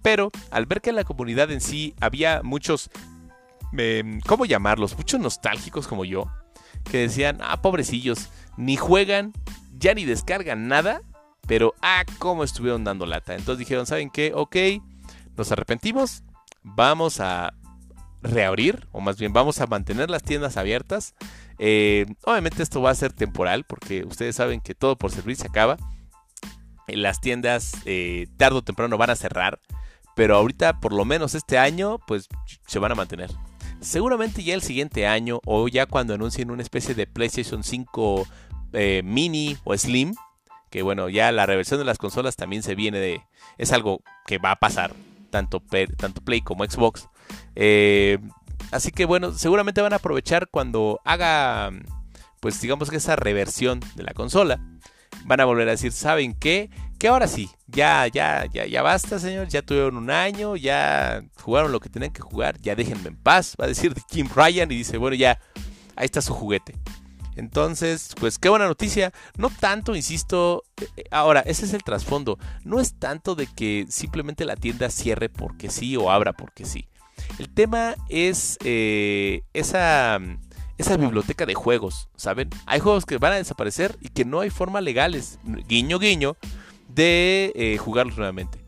[0.02, 2.90] Pero al ver que en la comunidad en sí había muchos
[4.26, 4.98] ¿cómo llamarlos?
[4.98, 6.32] Muchos nostálgicos como yo,
[6.90, 9.34] que decían, ah, pobrecillos, ni juegan,
[9.78, 11.02] ya ni descargan nada,
[11.48, 13.34] pero ah, cómo estuvieron dando lata.
[13.36, 14.34] Entonces dijeron, ¿saben qué?
[14.36, 14.56] Ok,
[15.36, 16.24] nos arrepentimos,
[16.64, 17.54] vamos a
[18.22, 21.16] reabrir, o más bien vamos a mantener las tiendas abiertas.
[21.60, 25.48] Eh, obviamente esto va a ser temporal, porque ustedes saben que todo por servir se
[25.48, 25.78] acaba.
[26.88, 29.60] Las tiendas eh, tarde o temprano van a cerrar,
[30.16, 32.28] pero ahorita por lo menos este año pues
[32.66, 33.30] se van a mantener.
[33.80, 38.28] Seguramente ya el siguiente año o ya cuando anuncien una especie de PlayStation 5
[38.74, 40.16] eh, mini o slim,
[40.70, 43.22] que bueno, ya la reversión de las consolas también se viene de...
[43.58, 44.94] Es algo que va a pasar,
[45.30, 45.62] tanto,
[45.98, 47.08] tanto Play como Xbox.
[47.56, 48.20] Eh,
[48.72, 51.72] así que bueno, seguramente van a aprovechar cuando haga,
[52.40, 54.60] pues digamos que esa reversión de la consola.
[55.26, 56.70] Van a volver a decir, ¿saben qué?
[56.98, 61.72] que ahora sí, ya, ya, ya, ya basta, señor, ya tuvieron un año, ya jugaron
[61.72, 64.78] lo que tenían que jugar, ya déjenme en paz, va a decir Kim Ryan y
[64.78, 65.40] dice, bueno, ya,
[65.96, 66.76] ahí está su juguete.
[67.38, 69.14] Entonces, pues qué buena noticia.
[69.38, 70.64] No tanto, insisto,
[70.98, 72.40] eh, ahora, ese es el trasfondo.
[72.64, 76.90] No es tanto de que simplemente la tienda cierre porque sí o abra porque sí.
[77.38, 80.20] El tema es eh, esa,
[80.80, 82.50] esa biblioteca de juegos, ¿saben?
[82.66, 86.38] Hay juegos que van a desaparecer y que no hay formas legales, guiño guiño,
[86.90, 88.66] de eh, jugarlos nuevamente.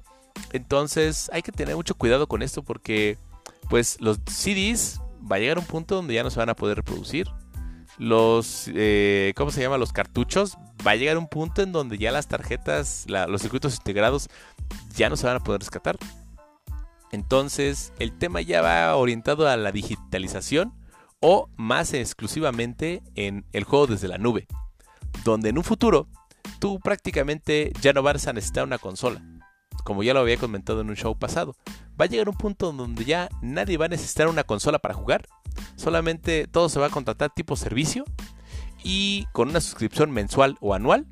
[0.53, 3.17] Entonces hay que tener mucho cuidado con esto porque
[3.67, 6.55] pues los CDs va a llegar a un punto donde ya no se van a
[6.55, 7.27] poder reproducir.
[7.99, 9.77] Los, eh, ¿cómo se llama?
[9.77, 10.57] Los cartuchos.
[10.87, 14.29] Va a llegar un punto en donde ya las tarjetas, los circuitos integrados
[14.95, 15.97] ya no se van a poder rescatar.
[17.11, 20.73] Entonces el tema ya va orientado a la digitalización
[21.19, 24.47] o más exclusivamente en el juego desde la nube.
[25.25, 26.07] Donde en un futuro
[26.59, 29.21] tú prácticamente ya no vas a necesitar una consola
[29.81, 31.55] como ya lo había comentado en un show pasado.
[31.99, 35.27] Va a llegar un punto donde ya nadie va a necesitar una consola para jugar.
[35.75, 38.05] Solamente todo se va a contratar tipo servicio.
[38.83, 41.05] Y con una suscripción mensual o anual,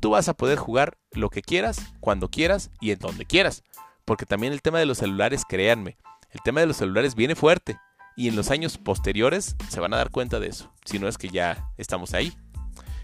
[0.00, 3.62] tú vas a poder jugar lo que quieras, cuando quieras y en donde quieras.
[4.04, 5.96] Porque también el tema de los celulares, créanme,
[6.30, 7.78] el tema de los celulares viene fuerte.
[8.18, 10.72] Y en los años posteriores se van a dar cuenta de eso.
[10.84, 12.32] Si no es que ya estamos ahí.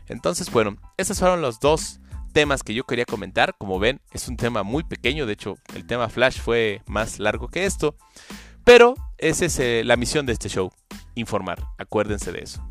[0.06, 2.00] Entonces, bueno, esos fueron los dos
[2.32, 3.54] temas que yo quería comentar.
[3.58, 5.26] Como ven, es un tema muy pequeño.
[5.26, 7.96] De hecho, el tema Flash fue más largo que esto.
[8.64, 10.72] Pero esa es eh, la misión de este show.
[11.14, 11.64] Informar.
[11.78, 12.66] Acuérdense de eso.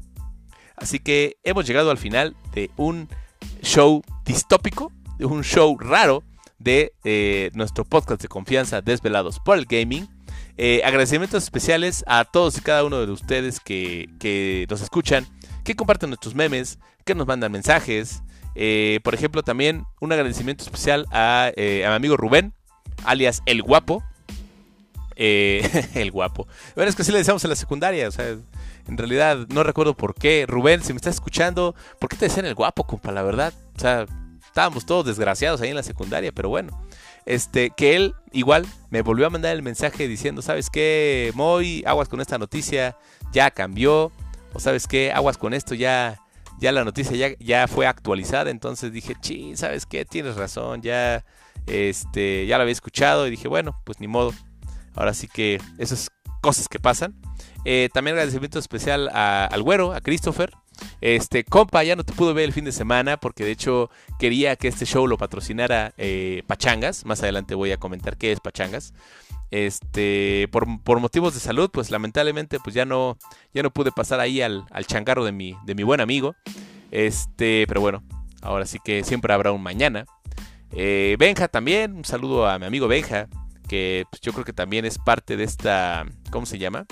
[0.75, 3.07] Así que hemos llegado al final de un
[3.61, 4.91] show distópico.
[5.17, 6.23] De un show raro
[6.57, 10.07] de eh, nuestro podcast de confianza Desvelados por el Gaming.
[10.57, 15.25] Eh, agradecimientos especiales a todos y cada uno de ustedes que, que nos escuchan,
[15.63, 18.21] que comparten nuestros memes, que nos mandan mensajes,
[18.55, 22.53] eh, por ejemplo, también un agradecimiento especial a, eh, mi amigo Rubén,
[23.03, 24.03] alias El Guapo.
[25.15, 26.47] Eh, el Guapo.
[26.75, 28.25] Bueno, es que así le decíamos en la secundaria, o sea,
[28.87, 30.45] en realidad no recuerdo por qué.
[30.47, 33.11] Rubén, si me estás escuchando, ¿por qué te decían El Guapo, compa?
[33.11, 34.05] La verdad, o sea,
[34.45, 36.81] estábamos todos desgraciados ahí en la secundaria, pero bueno.
[37.25, 41.31] Este, que él igual me volvió a mandar el mensaje diciendo, ¿sabes qué?
[41.35, 42.97] Moy, aguas con esta noticia,
[43.31, 44.11] ya cambió.
[44.53, 46.19] O sabes qué, aguas con esto, ya,
[46.61, 50.05] ya la noticia ya, ya fue actualizada, entonces dije, sí, ¿sabes qué?
[50.05, 51.25] Tienes razón, ya,
[51.65, 54.31] este, ya lo había escuchado y dije, bueno, pues ni modo.
[54.93, 57.15] Ahora sí que esas cosas que pasan.
[57.65, 60.53] Eh, también agradecimiento especial al güero, a Christopher.
[60.99, 63.89] Este, compa, ya no te pudo ver el fin de semana porque de hecho
[64.19, 67.05] quería que este show lo patrocinara eh, Pachangas.
[67.05, 68.93] Más adelante voy a comentar qué es Pachangas.
[69.51, 70.65] Este, por,
[70.99, 73.17] motivos de salud, pues lamentablemente, pues ya no,
[73.53, 76.35] ya no pude pasar ahí al, al changarro de mi, de mi buen amigo.
[76.89, 78.01] Este, pero bueno,
[78.41, 80.05] ahora sí que siempre habrá un mañana.
[80.71, 83.27] Eh, Benja también, un saludo a mi amigo Benja,
[83.67, 86.85] que pues, yo creo que también es parte de esta, ¿cómo se llama?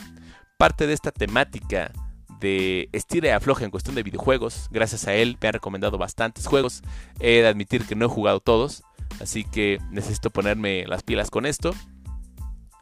[0.57, 1.91] Parte de esta temática
[2.39, 4.67] de estira y afloja en cuestión de videojuegos.
[4.71, 6.81] Gracias a él me ha recomendado bastantes juegos.
[7.19, 8.83] He de admitir que no he jugado todos,
[9.21, 11.73] así que necesito ponerme las pilas con esto.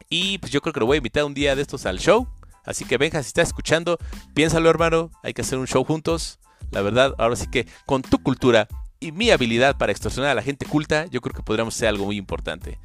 [0.08, 2.26] Y pues yo creo que lo voy a invitar un día de estos al show.
[2.64, 3.98] Así que venga, si estás escuchando,
[4.34, 6.38] piénsalo hermano, hay que hacer un show juntos.
[6.70, 8.68] La verdad, ahora sí que con tu cultura
[9.00, 12.04] y mi habilidad para extorsionar a la gente culta, yo creo que podríamos hacer algo
[12.04, 12.78] muy importante.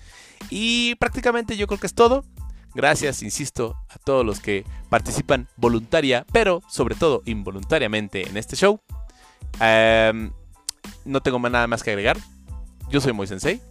[0.50, 2.24] Y prácticamente yo creo que es todo.
[2.76, 8.80] Gracias, insisto, a todos los que participan voluntaria, pero sobre todo involuntariamente en este show.
[11.06, 12.18] no tengo nada más que agregar.
[12.90, 13.62] Yo soy Moisensei.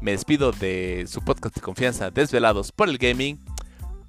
[0.00, 3.38] Me despido de su podcast de confianza Desvelados por el Gaming.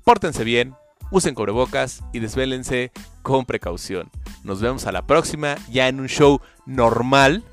[0.04, 0.74] Pórtense bien,
[1.12, 4.10] usen cubrebocas y desvélense con precaución.
[4.44, 7.44] Nos vemos a la próxima, ya en un show normal.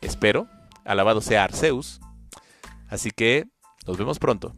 [0.00, 0.48] Espero.
[0.84, 2.00] Alabado sea Arceus.
[2.88, 3.46] Así que
[3.86, 4.54] nos vemos pronto.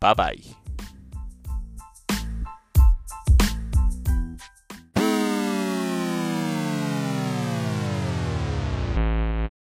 [0.00, 0.59] Bye bye.